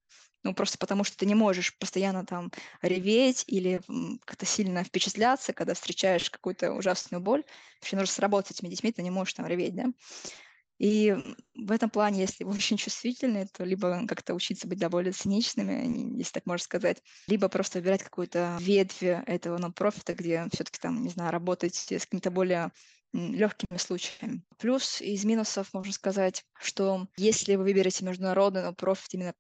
Ну, 0.46 0.54
просто 0.54 0.78
потому 0.78 1.04
что 1.04 1.18
ты 1.18 1.26
не 1.26 1.34
можешь 1.34 1.76
постоянно 1.80 2.24
там 2.24 2.52
реветь 2.84 3.46
или 3.48 3.82
как-то 4.26 4.46
сильно 4.46 4.84
впечатляться, 4.84 5.54
когда 5.54 5.74
встречаешь 5.74 6.30
какую-то 6.30 6.72
ужасную 6.72 7.20
боль. 7.20 7.44
Вообще 7.82 7.96
нужно 7.96 8.14
сработать 8.14 8.56
с 8.56 8.60
этими 8.60 8.70
детьми, 8.70 8.92
ты 8.92 9.02
не 9.02 9.10
можешь 9.10 9.34
там 9.34 9.48
реветь, 9.48 9.76
да? 9.76 9.86
И 10.78 11.16
в 11.56 11.72
этом 11.72 11.90
плане, 11.90 12.22
если 12.22 12.44
вы 12.44 12.52
очень 12.52 12.78
чувствительны, 12.78 13.48
то 13.48 13.64
либо 13.64 14.06
как-то 14.06 14.36
учиться 14.36 14.68
быть 14.68 14.78
довольно 14.78 15.14
циничными, 15.14 16.18
если 16.18 16.34
так 16.34 16.46
можно 16.46 16.64
сказать, 16.64 17.02
либо 17.28 17.50
просто 17.50 17.80
выбирать 17.80 18.04
какую-то 18.04 18.58
ветвь 18.62 19.02
этого 19.02 19.58
нон-профита, 19.58 20.14
где 20.14 20.46
все-таки 20.54 20.78
там, 20.80 21.02
не 21.02 21.10
знаю, 21.10 21.32
работать 21.32 21.74
с 21.76 21.88
какими-то 22.06 22.30
более 22.30 22.72
легкими 23.14 23.78
случаями. 23.78 24.44
Плюс 24.60 25.02
из 25.02 25.26
минусов 25.26 25.74
можно 25.74 25.94
сказать, 25.94 26.44
что 26.60 27.08
если 27.18 27.56
вы 27.56 27.64
выберете 27.64 28.06
международный 28.06 28.62
нон-профит 28.62 29.14
именно 29.14 29.34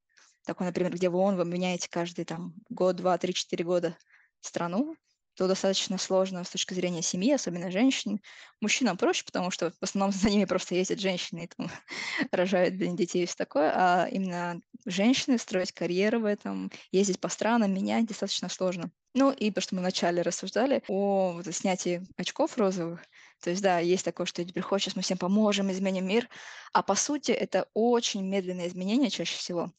такой, 0.45 0.67
например, 0.67 0.93
где 0.93 1.09
в 1.09 1.15
ООН 1.15 1.37
вы 1.37 1.45
меняете 1.45 1.89
каждый 1.89 2.25
там 2.25 2.53
год, 2.69 2.95
два, 2.95 3.17
три, 3.17 3.33
четыре 3.33 3.65
года 3.65 3.97
страну, 4.41 4.95
то 5.35 5.47
достаточно 5.47 5.97
сложно 5.97 6.43
с 6.43 6.49
точки 6.49 6.73
зрения 6.73 7.01
семьи, 7.01 7.33
особенно 7.33 7.69
женщин. 7.69 8.21
Мужчинам 8.61 8.97
проще, 8.97 9.25
потому 9.25 9.51
что 9.51 9.71
в 9.71 9.83
основном 9.83 10.11
за 10.17 10.29
ними 10.29 10.45
просто 10.45 10.75
ездят 10.75 10.99
женщины 10.99 11.43
и 11.43 11.47
там 11.47 11.69
рожают 12.31 12.77
детей 12.77 13.23
и 13.23 13.25
все 13.25 13.35
такое, 13.35 13.71
а 13.75 14.07
именно 14.07 14.61
женщины 14.85 15.37
строить 15.37 15.71
карьеру 15.73 16.21
в 16.21 16.25
этом, 16.25 16.71
ездить 16.91 17.19
по 17.19 17.29
странам, 17.29 17.73
менять 17.73 18.05
достаточно 18.05 18.49
сложно. 18.49 18.91
Ну 19.13 19.31
и 19.31 19.49
то, 19.51 19.61
что 19.61 19.75
мы 19.75 19.81
вначале 19.81 20.21
рассуждали 20.21 20.83
о 20.87 21.33
вот, 21.33 21.53
снятии 21.53 22.05
очков 22.17 22.57
розовых, 22.57 23.01
то 23.41 23.49
есть, 23.49 23.61
да, 23.61 23.79
есть 23.79 24.03
такое, 24.03 24.25
что 24.25 24.43
теперь 24.43 24.63
хочешь, 24.63 24.95
мы 24.95 25.01
всем 25.01 25.17
поможем, 25.17 25.71
изменим 25.71 26.07
мир, 26.07 26.27
а 26.73 26.81
по 26.81 26.95
сути 26.95 27.31
это 27.31 27.67
очень 27.73 28.25
медленное 28.25 28.67
изменение 28.67 29.09
чаще 29.09 29.37
всего. 29.37 29.71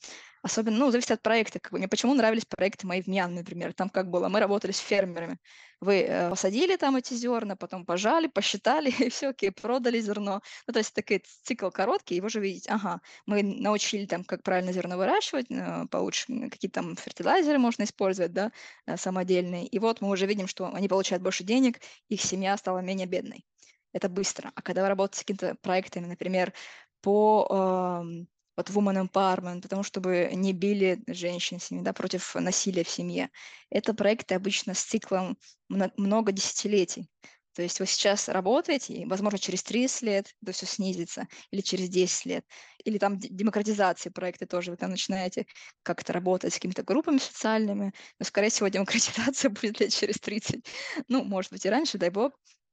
Особенно, 0.47 0.79
ну, 0.79 0.91
зависит 0.93 1.11
от 1.11 1.23
проекта. 1.23 1.59
Как 1.59 1.73
бы. 1.73 1.79
Мне 1.79 1.89
почему 1.89 2.15
нравились 2.15 2.45
проекты 2.45 2.87
мои 2.87 3.03
в 3.03 3.09
Мьянме, 3.09 3.41
например. 3.41 3.73
Там 3.73 3.89
как 3.91 4.09
было, 4.09 4.29
мы 4.29 4.39
работали 4.39 4.71
с 4.71 4.79
фермерами. 4.79 5.39
Вы 5.81 6.03
э, 6.03 6.31
посадили 6.31 6.77
там 6.77 6.95
эти 6.95 7.15
зерна, 7.15 7.57
потом 7.57 7.85
пожали, 7.85 8.29
посчитали, 8.29 8.91
и 9.01 9.09
все, 9.11 9.31
окей, 9.31 9.51
продали 9.51 10.01
зерно. 10.01 10.41
Ну, 10.69 10.73
то 10.73 10.79
есть 10.79 10.95
такой 10.95 11.25
цикл 11.43 11.71
короткий, 11.71 12.15
и 12.15 12.21
вы 12.21 12.27
уже 12.27 12.39
видите, 12.39 12.71
ага, 12.71 13.01
мы 13.27 13.43
научили 13.43 14.07
там, 14.07 14.23
как 14.23 14.45
правильно 14.45 14.73
зерно 14.73 14.97
выращивать, 14.97 15.47
э, 15.51 15.87
получше, 15.91 16.27
какие 16.49 16.71
там 16.71 16.95
фертилайзеры 16.95 17.59
можно 17.59 17.83
использовать, 17.83 18.33
да, 18.33 18.53
э, 18.87 18.97
самодельные. 18.97 19.67
И 19.67 19.81
вот 19.81 20.01
мы 20.01 20.11
уже 20.11 20.27
видим, 20.27 20.47
что 20.47 20.73
они 20.73 20.87
получают 20.87 21.25
больше 21.25 21.43
денег, 21.43 21.81
их 22.09 22.23
семья 22.23 22.57
стала 22.57 22.79
менее 22.79 23.09
бедной. 23.09 23.45
Это 23.93 24.09
быстро. 24.09 24.53
А 24.55 24.63
когда 24.63 24.83
вы 24.83 24.89
работаете 24.91 25.19
с 25.19 25.25
какими-то 25.25 25.57
проектами, 25.61 26.07
например, 26.07 26.53
по 27.01 28.05
э, 28.05 28.27
вот 28.57 28.71
woman 28.71 29.09
empowerment, 29.09 29.63
потому 29.63 29.83
чтобы 29.83 30.31
не 30.33 30.53
били 30.53 31.03
женщин 31.07 31.61
семьи, 31.61 31.83
да, 31.83 31.93
против 31.93 32.35
насилия 32.35 32.85
в 32.85 32.89
семье. 32.89 33.31
Это 33.71 33.95
проекты 33.95 34.35
обычно 34.35 34.75
с 34.75 34.83
циклом 34.83 35.37
много 35.69 36.33
десятилетий. 36.33 37.09
То 37.57 37.63
есть 37.63 37.81
вы 37.81 37.87
сейчас 37.87 38.29
работаете, 38.29 38.93
и, 38.93 39.07
возможно, 39.07 39.39
через 39.39 39.63
30 39.63 40.03
лет 40.03 40.35
это 40.43 40.53
все 40.53 40.67
снизится, 40.67 41.27
или 41.51 41.63
через 41.63 41.89
10 41.89 42.27
лет, 42.27 42.45
или 42.85 42.99
там 42.99 43.19
демократизации 43.19 44.11
проекты 44.11 44.45
тоже, 44.45 44.73
вы 44.73 44.77
там 44.77 44.91
начинаете 44.91 45.47
как-то 45.83 46.13
работать 46.13 46.53
с 46.53 46.57
какими-то 46.57 46.83
группами 46.83 47.17
социальными, 47.17 47.95
но, 48.19 48.27
скорее 48.27 48.51
всего, 48.51 48.69
демократизация 48.69 49.49
будет 49.49 49.81
лет 49.81 49.91
через 49.91 50.17
30, 50.17 50.67
ну, 51.09 51.25
может 51.25 51.51
быть, 51.51 51.65
и 51.65 51.71
раньше, 51.71 51.97
дай 51.97 52.11
бог, 52.11 52.33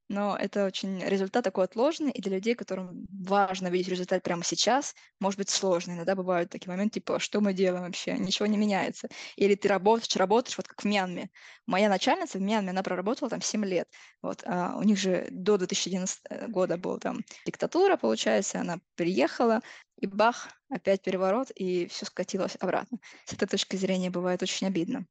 но 0.09 0.37
это 0.37 0.65
очень 0.65 0.99
результат 1.03 1.43
такой 1.43 1.65
отложенный, 1.65 2.11
и 2.11 2.21
для 2.21 2.33
людей, 2.33 2.55
которым 2.55 3.05
важно 3.09 3.67
видеть 3.67 3.87
результат 3.87 4.21
прямо 4.23 4.43
сейчас, 4.43 4.95
может 5.19 5.37
быть 5.37 5.49
сложно. 5.49 5.93
Иногда 5.93 6.15
бывают 6.15 6.49
такие 6.49 6.69
моменты, 6.69 6.95
типа, 6.95 7.19
что 7.19 7.41
мы 7.41 7.53
делаем 7.53 7.85
вообще? 7.85 8.13
Ничего 8.17 8.45
не 8.45 8.57
меняется. 8.57 9.07
Или 9.37 9.55
ты 9.55 9.67
работаешь, 9.67 10.15
работаешь, 10.15 10.57
вот 10.57 10.67
как 10.67 10.81
в 10.81 10.85
Мьянме. 10.85 11.29
Моя 11.65 11.89
начальница 11.89 12.37
в 12.37 12.41
Мьянме, 12.41 12.71
она 12.71 12.83
проработала 12.83 13.29
там 13.29 13.41
7 13.41 13.63
лет. 13.65 13.87
Вот, 14.21 14.43
а 14.45 14.75
у 14.77 14.83
них 14.83 14.97
же 14.97 15.27
до 15.31 15.57
2011 15.57 16.19
э, 16.29 16.47
года 16.47 16.77
была 16.77 16.99
там 16.99 17.21
диктатура, 17.45 17.95
получается, 17.95 18.59
она 18.59 18.79
приехала, 18.95 19.61
и 19.97 20.07
бах, 20.07 20.49
опять 20.69 21.01
переворот, 21.01 21.49
и 21.55 21.87
все 21.87 22.05
скатилось 22.05 22.57
обратно. 22.59 22.97
С 23.25 23.33
этой 23.33 23.47
точки 23.47 23.77
зрения 23.77 24.09
бывает 24.09 24.41
очень 24.43 24.67
обидно. 24.67 25.05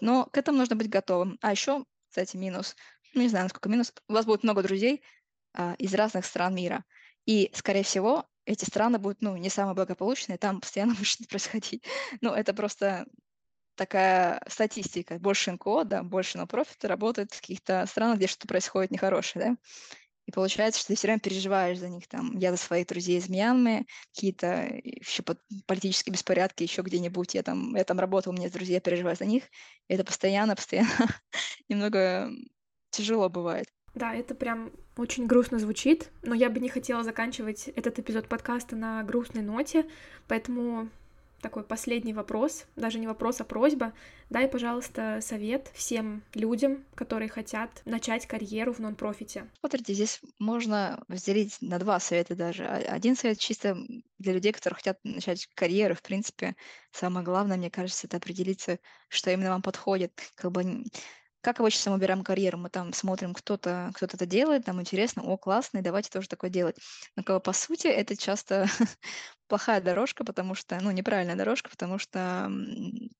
Но 0.00 0.24
к 0.24 0.38
этому 0.38 0.58
нужно 0.58 0.74
быть 0.74 0.88
готовым. 0.88 1.38
А 1.42 1.50
еще, 1.50 1.84
кстати, 2.08 2.36
минус– 2.36 2.74
ну, 2.97 2.97
не 3.14 3.28
знаю, 3.28 3.44
насколько 3.44 3.68
минус, 3.68 3.92
у 4.08 4.12
вас 4.12 4.26
будет 4.26 4.42
много 4.42 4.62
друзей 4.62 5.02
а, 5.54 5.74
из 5.78 5.94
разных 5.94 6.24
стран 6.24 6.54
мира. 6.54 6.84
И, 7.26 7.50
скорее 7.54 7.82
всего, 7.82 8.26
эти 8.46 8.64
страны 8.64 8.98
будут, 8.98 9.20
ну, 9.20 9.36
не 9.36 9.50
самые 9.50 9.74
благополучные, 9.74 10.38
там 10.38 10.60
постоянно 10.60 10.94
будет 10.96 11.06
что-то 11.06 11.28
происходить. 11.28 11.84
Ну, 12.20 12.32
это 12.32 12.54
просто 12.54 13.06
такая 13.74 14.42
статистика. 14.48 15.18
Больше 15.18 15.52
НКО, 15.52 15.84
да, 15.84 16.02
больше 16.02 16.38
на 16.38 16.46
профита 16.46 16.88
работает 16.88 17.32
в 17.32 17.40
каких-то 17.40 17.86
странах, 17.86 18.18
где 18.18 18.26
что-то 18.26 18.48
происходит 18.48 18.90
нехорошее, 18.90 19.44
да. 19.44 19.56
И 20.26 20.30
получается, 20.30 20.80
что 20.80 20.88
ты 20.88 20.96
все 20.96 21.06
время 21.06 21.20
переживаешь 21.20 21.78
за 21.78 21.88
них. 21.88 22.06
Там, 22.06 22.36
я 22.36 22.50
за 22.50 22.58
своих 22.58 22.86
друзей 22.86 23.18
из 23.18 23.30
Мьянмы, 23.30 23.86
какие-то 24.12 24.68
еще 24.84 25.22
политические 25.66 26.12
беспорядки 26.12 26.62
еще 26.62 26.82
где-нибудь. 26.82 27.34
Я 27.34 27.42
там, 27.42 27.74
я 27.74 27.84
там 27.84 27.98
работал, 27.98 28.32
у 28.32 28.36
меня 28.36 28.50
друзья, 28.50 28.78
переживаю 28.78 29.16
за 29.16 29.24
них. 29.24 29.44
И 29.88 29.94
это 29.94 30.04
постоянно, 30.04 30.54
постоянно 30.54 30.90
немного 31.70 32.30
тяжело 32.90 33.28
бывает. 33.28 33.66
Да, 33.94 34.14
это 34.14 34.34
прям 34.34 34.70
очень 34.96 35.26
грустно 35.26 35.58
звучит, 35.58 36.10
но 36.22 36.34
я 36.34 36.50
бы 36.50 36.60
не 36.60 36.68
хотела 36.68 37.02
заканчивать 37.02 37.68
этот 37.68 37.98
эпизод 37.98 38.28
подкаста 38.28 38.76
на 38.76 39.02
грустной 39.02 39.42
ноте, 39.42 39.86
поэтому 40.28 40.88
такой 41.40 41.62
последний 41.62 42.12
вопрос, 42.12 42.66
даже 42.76 42.98
не 42.98 43.06
вопрос, 43.06 43.40
а 43.40 43.44
просьба. 43.44 43.92
Дай, 44.30 44.48
пожалуйста, 44.48 45.20
совет 45.22 45.70
всем 45.72 46.22
людям, 46.34 46.84
которые 46.94 47.28
хотят 47.28 47.82
начать 47.84 48.26
карьеру 48.26 48.72
в 48.72 48.78
нон-профите. 48.80 49.48
Смотрите, 49.60 49.94
здесь 49.94 50.20
можно 50.38 51.02
разделить 51.08 51.56
на 51.60 51.78
два 51.78 52.00
совета 52.00 52.34
даже. 52.34 52.66
Один 52.66 53.16
совет 53.16 53.38
чисто 53.38 53.76
для 54.18 54.32
людей, 54.32 54.52
которые 54.52 54.76
хотят 54.76 54.98
начать 55.04 55.46
карьеру. 55.54 55.94
В 55.94 56.02
принципе, 56.02 56.56
самое 56.90 57.24
главное, 57.24 57.56
мне 57.56 57.70
кажется, 57.70 58.06
это 58.06 58.16
определиться, 58.16 58.78
что 59.08 59.30
именно 59.30 59.50
вам 59.50 59.62
подходит. 59.62 60.12
Как 60.34 60.50
бы 60.50 60.84
как 61.40 61.60
обычно 61.60 61.90
мы 61.90 61.96
выбираем 61.98 62.24
карьеру? 62.24 62.58
Мы 62.58 62.70
там 62.70 62.92
смотрим, 62.92 63.34
кто-то 63.34 63.90
кто 63.94 64.06
это 64.06 64.26
делает, 64.26 64.66
нам 64.66 64.80
интересно, 64.80 65.22
о, 65.22 65.36
классно, 65.36 65.78
и 65.78 65.82
давайте 65.82 66.10
тоже 66.10 66.28
такое 66.28 66.50
делать. 66.50 66.76
Но 67.16 67.40
по 67.40 67.52
сути 67.52 67.86
это 67.86 68.16
часто 68.16 68.66
плохая 69.48 69.80
дорожка, 69.80 70.24
потому 70.24 70.54
что, 70.54 70.78
ну, 70.80 70.90
неправильная 70.90 71.36
дорожка, 71.36 71.70
потому 71.70 71.98
что 71.98 72.50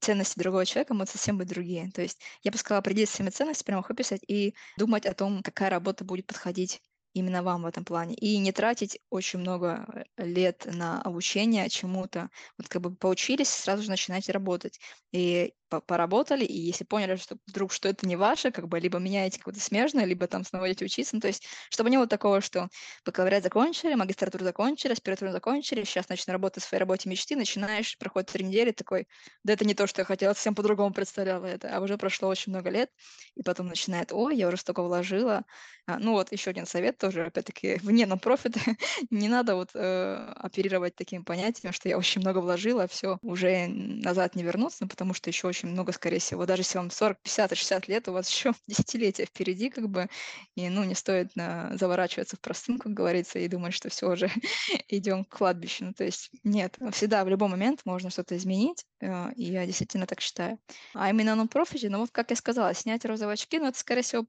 ценности 0.01 0.39
другого 0.39 0.67
человека 0.67 0.95
могут 0.95 1.09
совсем 1.11 1.39
быть 1.39 1.49
другие. 1.49 1.91
То 1.93 2.03
есть 2.03 2.21
я 2.43 2.51
бы 2.51 2.59
сказала, 2.59 2.81
определиться 2.81 3.17
своими 3.17 3.31
ценностями, 3.31 3.67
прямо 3.67 3.83
их 3.83 3.89
выписать 3.89 4.23
и 4.27 4.55
думать 4.77 5.07
о 5.07 5.15
том, 5.15 5.43
какая 5.43 5.71
работа 5.71 6.05
будет 6.05 6.27
подходить 6.27 6.81
именно 7.19 7.43
вам 7.43 7.63
в 7.63 7.67
этом 7.67 7.85
плане. 7.85 8.15
И 8.15 8.39
не 8.39 8.53
тратить 8.53 9.01
очень 9.11 9.39
много 9.41 9.87
э, 10.17 10.25
лет 10.25 10.67
на 10.67 11.01
обучение 11.03 11.69
чему-то. 11.69 12.31
Вот 12.57 12.69
как 12.69 12.83
бы 12.83 12.95
поучились, 12.95 13.49
сразу 13.49 13.83
же 13.83 13.91
начинаете 13.91 14.33
работать. 14.33 14.81
И 15.13 15.55
поработали, 15.69 16.45
и 16.45 16.59
если 16.59 16.85
поняли, 16.85 17.17
что 17.17 17.37
вдруг, 17.47 17.73
что 17.73 17.89
это 17.89 18.07
не 18.07 18.17
ваше, 18.17 18.51
как 18.51 18.69
бы 18.69 18.81
либо 18.81 18.99
меняете 18.99 19.39
какое-то 19.39 19.61
смежное, 19.61 20.05
либо 20.05 20.27
там 20.27 20.45
снова 20.45 20.69
идете 20.69 20.87
учиться. 20.87 21.15
Ну, 21.15 21.21
то 21.21 21.29
есть, 21.29 21.47
чтобы 21.71 21.91
не 21.91 21.97
было 21.97 22.07
такого, 22.07 22.41
что 22.41 22.69
бакалавриат 23.05 23.43
закончили, 23.43 23.95
магистратуру 23.95 24.45
закончили, 24.45 24.93
аспиратуру 24.93 25.31
закончили, 25.31 25.85
сейчас 25.85 26.09
начну 26.09 26.33
работать 26.33 26.65
в 26.65 26.67
своей 26.67 26.81
работе 26.81 27.09
мечты, 27.09 27.37
начинаешь, 27.37 27.99
проходит 27.99 28.31
три 28.31 28.45
недели, 28.45 28.71
такой, 28.71 29.07
да 29.45 29.53
это 29.53 29.65
не 29.65 29.75
то, 29.75 29.87
что 29.87 30.01
я 30.01 30.05
хотела, 30.05 30.33
совсем 30.33 30.55
по-другому 30.55 30.95
представляла 30.95 31.47
это, 31.47 31.75
а 31.77 31.81
уже 31.81 31.99
прошло 31.99 32.29
очень 32.29 32.53
много 32.53 32.71
лет, 32.71 32.91
и 33.35 33.43
потом 33.43 33.69
начинает, 33.69 34.13
ой, 34.13 34.37
я 34.37 34.49
уже 34.49 34.57
столько 34.57 34.83
вложила. 34.83 35.45
А, 35.87 35.99
ну 35.99 36.13
вот 36.13 36.33
еще 36.33 36.51
один 36.51 36.67
совет 36.67 36.99
тоже, 37.09 37.25
опять-таки, 37.25 37.79
вне 37.83 38.05
на 38.05 38.19
профит, 38.19 38.57
не 39.11 39.29
надо 39.29 39.55
вот 39.55 39.71
э, 39.73 40.33
оперировать 40.37 40.95
таким 40.95 41.25
понятием, 41.25 41.73
что 41.73 41.89
я 41.89 41.97
очень 41.97 42.21
много 42.21 42.39
вложила, 42.39 42.87
все, 42.87 43.19
уже 43.23 43.67
назад 43.67 44.35
не 44.35 44.43
вернуться, 44.43 44.79
ну, 44.83 44.89
потому 44.89 45.15
что 45.15 45.31
еще 45.31 45.47
очень 45.47 45.71
много, 45.71 45.93
скорее 45.93 46.19
всего. 46.19 46.45
Даже 46.45 46.63
если 46.63 46.77
вам 46.77 46.91
40, 46.91 47.19
50, 47.23 47.57
60 47.57 47.89
лет, 47.89 48.09
у 48.09 48.13
вас 48.13 48.29
еще 48.29 48.53
десятилетия 48.67 49.25
впереди, 49.25 49.71
как 49.71 49.89
бы, 49.89 50.09
и, 50.55 50.69
ну, 50.69 50.85
не 50.85 50.95
стоит 50.95 51.35
на, 51.35 51.71
заворачиваться 51.79 52.37
в 52.37 52.41
простынку, 52.41 52.85
как 52.85 52.93
говорится, 52.93 53.39
и 53.39 53.49
думать, 53.49 53.73
что 53.73 53.89
все 53.89 54.11
уже 54.11 54.31
идем 54.89 55.25
к 55.25 55.35
кладбищу. 55.35 55.87
Ну, 55.87 55.93
то 55.95 56.05
есть 56.05 56.31
нет, 56.45 56.77
всегда 56.93 57.25
в 57.25 57.29
любой 57.29 57.49
момент 57.49 57.81
можно 57.87 58.11
что-то 58.11 58.37
изменить, 58.37 58.85
э, 59.01 59.33
и 59.33 59.45
я 59.45 59.65
действительно 59.65 60.07
так 60.07 60.21
считаю. 60.21 60.59
А 60.93 61.09
именно 61.09 61.35
на 61.35 61.47
профите, 61.47 61.89
ну 61.89 62.01
вот 62.01 62.11
как 62.13 62.29
я 62.31 62.37
сказала, 62.37 62.75
снять 62.75 63.07
розовые 63.07 63.33
очки, 63.35 63.59
ну 63.59 63.69
это, 63.69 63.79
скорее 63.79 64.03
всего, 64.03 64.27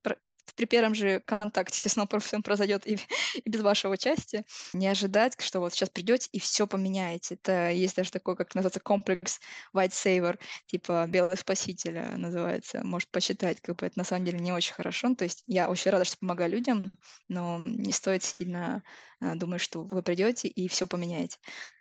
при 0.55 0.65
первом 0.65 0.95
же 0.95 1.21
контакте 1.21 1.89
с 1.89 1.95
новым 1.95 2.43
произойдет 2.43 2.87
и, 2.87 2.99
и 3.35 3.49
без 3.49 3.61
вашего 3.61 3.93
участия. 3.93 4.45
Не 4.73 4.87
ожидать, 4.87 5.35
что 5.39 5.59
вот 5.59 5.73
сейчас 5.73 5.89
придете 5.89 6.29
и 6.31 6.39
все 6.39 6.67
поменяете. 6.67 7.35
Это 7.35 7.69
есть 7.71 7.95
даже 7.95 8.11
такой, 8.11 8.35
как 8.35 8.53
называется, 8.55 8.79
комплекс 8.79 9.39
White 9.75 9.91
Saver, 9.91 10.39
типа 10.67 11.05
Белый 11.07 11.37
Спаситель 11.37 11.99
называется. 12.17 12.81
Может 12.83 13.09
почитать, 13.09 13.61
как 13.61 13.77
бы 13.77 13.85
это 13.85 13.97
на 13.97 14.03
самом 14.03 14.25
деле 14.25 14.39
не 14.39 14.51
очень 14.51 14.73
хорошо. 14.73 15.13
То 15.15 15.23
есть 15.23 15.43
я 15.47 15.69
очень 15.69 15.91
рада, 15.91 16.05
что 16.05 16.17
помогаю 16.17 16.51
людям, 16.51 16.91
но 17.27 17.63
не 17.65 17.91
стоит 17.91 18.23
сильно 18.23 18.83
а, 19.19 19.35
думать, 19.35 19.61
что 19.61 19.83
вы 19.83 20.01
придете 20.03 20.47
и 20.47 20.67
все 20.67 20.87
поменяете. 20.87 21.37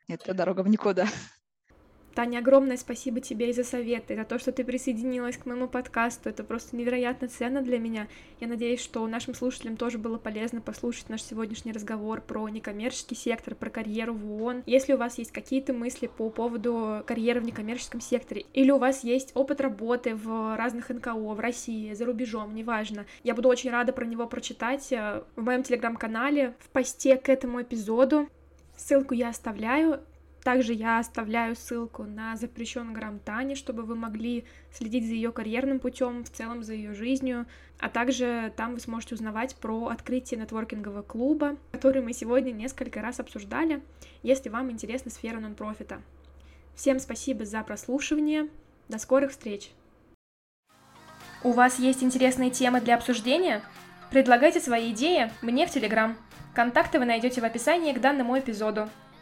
Это 0.08 0.34
дорога 0.34 0.62
в 0.62 0.68
никуда. 0.68 1.08
Таня, 2.14 2.38
огромное 2.38 2.76
спасибо 2.76 3.20
тебе 3.20 3.50
и 3.50 3.52
за 3.52 3.64
советы, 3.64 4.16
за 4.16 4.24
то, 4.24 4.38
что 4.38 4.50
ты 4.50 4.64
присоединилась 4.64 5.36
к 5.36 5.46
моему 5.46 5.68
подкасту. 5.68 6.28
Это 6.28 6.42
просто 6.42 6.76
невероятно 6.76 7.28
ценно 7.28 7.62
для 7.62 7.78
меня. 7.78 8.08
Я 8.40 8.48
надеюсь, 8.48 8.80
что 8.80 9.06
нашим 9.06 9.34
слушателям 9.34 9.76
тоже 9.76 9.98
было 9.98 10.18
полезно 10.18 10.60
послушать 10.60 11.08
наш 11.08 11.22
сегодняшний 11.22 11.72
разговор 11.72 12.20
про 12.20 12.48
некоммерческий 12.48 13.16
сектор, 13.16 13.54
про 13.54 13.70
карьеру 13.70 14.14
в 14.14 14.42
ООН. 14.42 14.64
Если 14.66 14.94
у 14.94 14.96
вас 14.96 15.18
есть 15.18 15.32
какие-то 15.32 15.72
мысли 15.72 16.08
по 16.08 16.30
поводу 16.30 17.02
карьеры 17.06 17.40
в 17.40 17.44
некоммерческом 17.44 18.00
секторе, 18.00 18.46
или 18.52 18.70
у 18.70 18.78
вас 18.78 19.04
есть 19.04 19.30
опыт 19.34 19.60
работы 19.60 20.14
в 20.14 20.56
разных 20.56 20.88
НКО, 20.88 21.14
в 21.14 21.40
России, 21.40 21.94
за 21.94 22.04
рубежом, 22.04 22.54
неважно, 22.54 23.06
я 23.22 23.34
буду 23.34 23.48
очень 23.48 23.70
рада 23.70 23.92
про 23.92 24.04
него 24.04 24.26
прочитать 24.26 24.92
э, 24.92 25.22
в 25.36 25.42
моем 25.42 25.62
телеграм-канале, 25.62 26.54
в 26.58 26.68
посте 26.70 27.16
к 27.16 27.28
этому 27.28 27.62
эпизоду. 27.62 28.28
Ссылку 28.76 29.14
я 29.14 29.28
оставляю. 29.28 30.00
Также 30.48 30.72
я 30.72 30.98
оставляю 30.98 31.54
ссылку 31.54 32.04
на 32.04 32.34
запрещенный 32.34 32.94
грамм 32.94 33.18
Тани, 33.18 33.54
чтобы 33.54 33.82
вы 33.82 33.94
могли 33.94 34.46
следить 34.72 35.06
за 35.06 35.12
ее 35.12 35.30
карьерным 35.30 35.78
путем, 35.78 36.24
в 36.24 36.30
целом 36.30 36.62
за 36.62 36.72
ее 36.72 36.94
жизнью. 36.94 37.44
А 37.78 37.90
также 37.90 38.50
там 38.56 38.72
вы 38.72 38.80
сможете 38.80 39.14
узнавать 39.14 39.56
про 39.56 39.88
открытие 39.88 40.40
нетворкингового 40.40 41.02
клуба, 41.02 41.58
который 41.70 42.00
мы 42.00 42.14
сегодня 42.14 42.52
несколько 42.52 43.02
раз 43.02 43.20
обсуждали, 43.20 43.82
если 44.22 44.48
вам 44.48 44.70
интересна 44.70 45.10
сфера 45.10 45.38
нон-профита. 45.38 46.00
Всем 46.74 46.98
спасибо 46.98 47.44
за 47.44 47.62
прослушивание. 47.62 48.48
До 48.88 48.96
скорых 48.96 49.32
встреч! 49.32 49.72
У 51.44 51.52
вас 51.52 51.78
есть 51.78 52.02
интересные 52.02 52.48
темы 52.48 52.80
для 52.80 52.94
обсуждения? 52.94 53.60
Предлагайте 54.10 54.60
свои 54.60 54.92
идеи 54.94 55.30
мне 55.42 55.66
в 55.66 55.70
Телеграм. 55.70 56.16
Контакты 56.54 56.98
вы 56.98 57.04
найдете 57.04 57.42
в 57.42 57.44
описании 57.44 57.92
к 57.92 58.00
данному 58.00 58.38
эпизоду. 58.38 58.88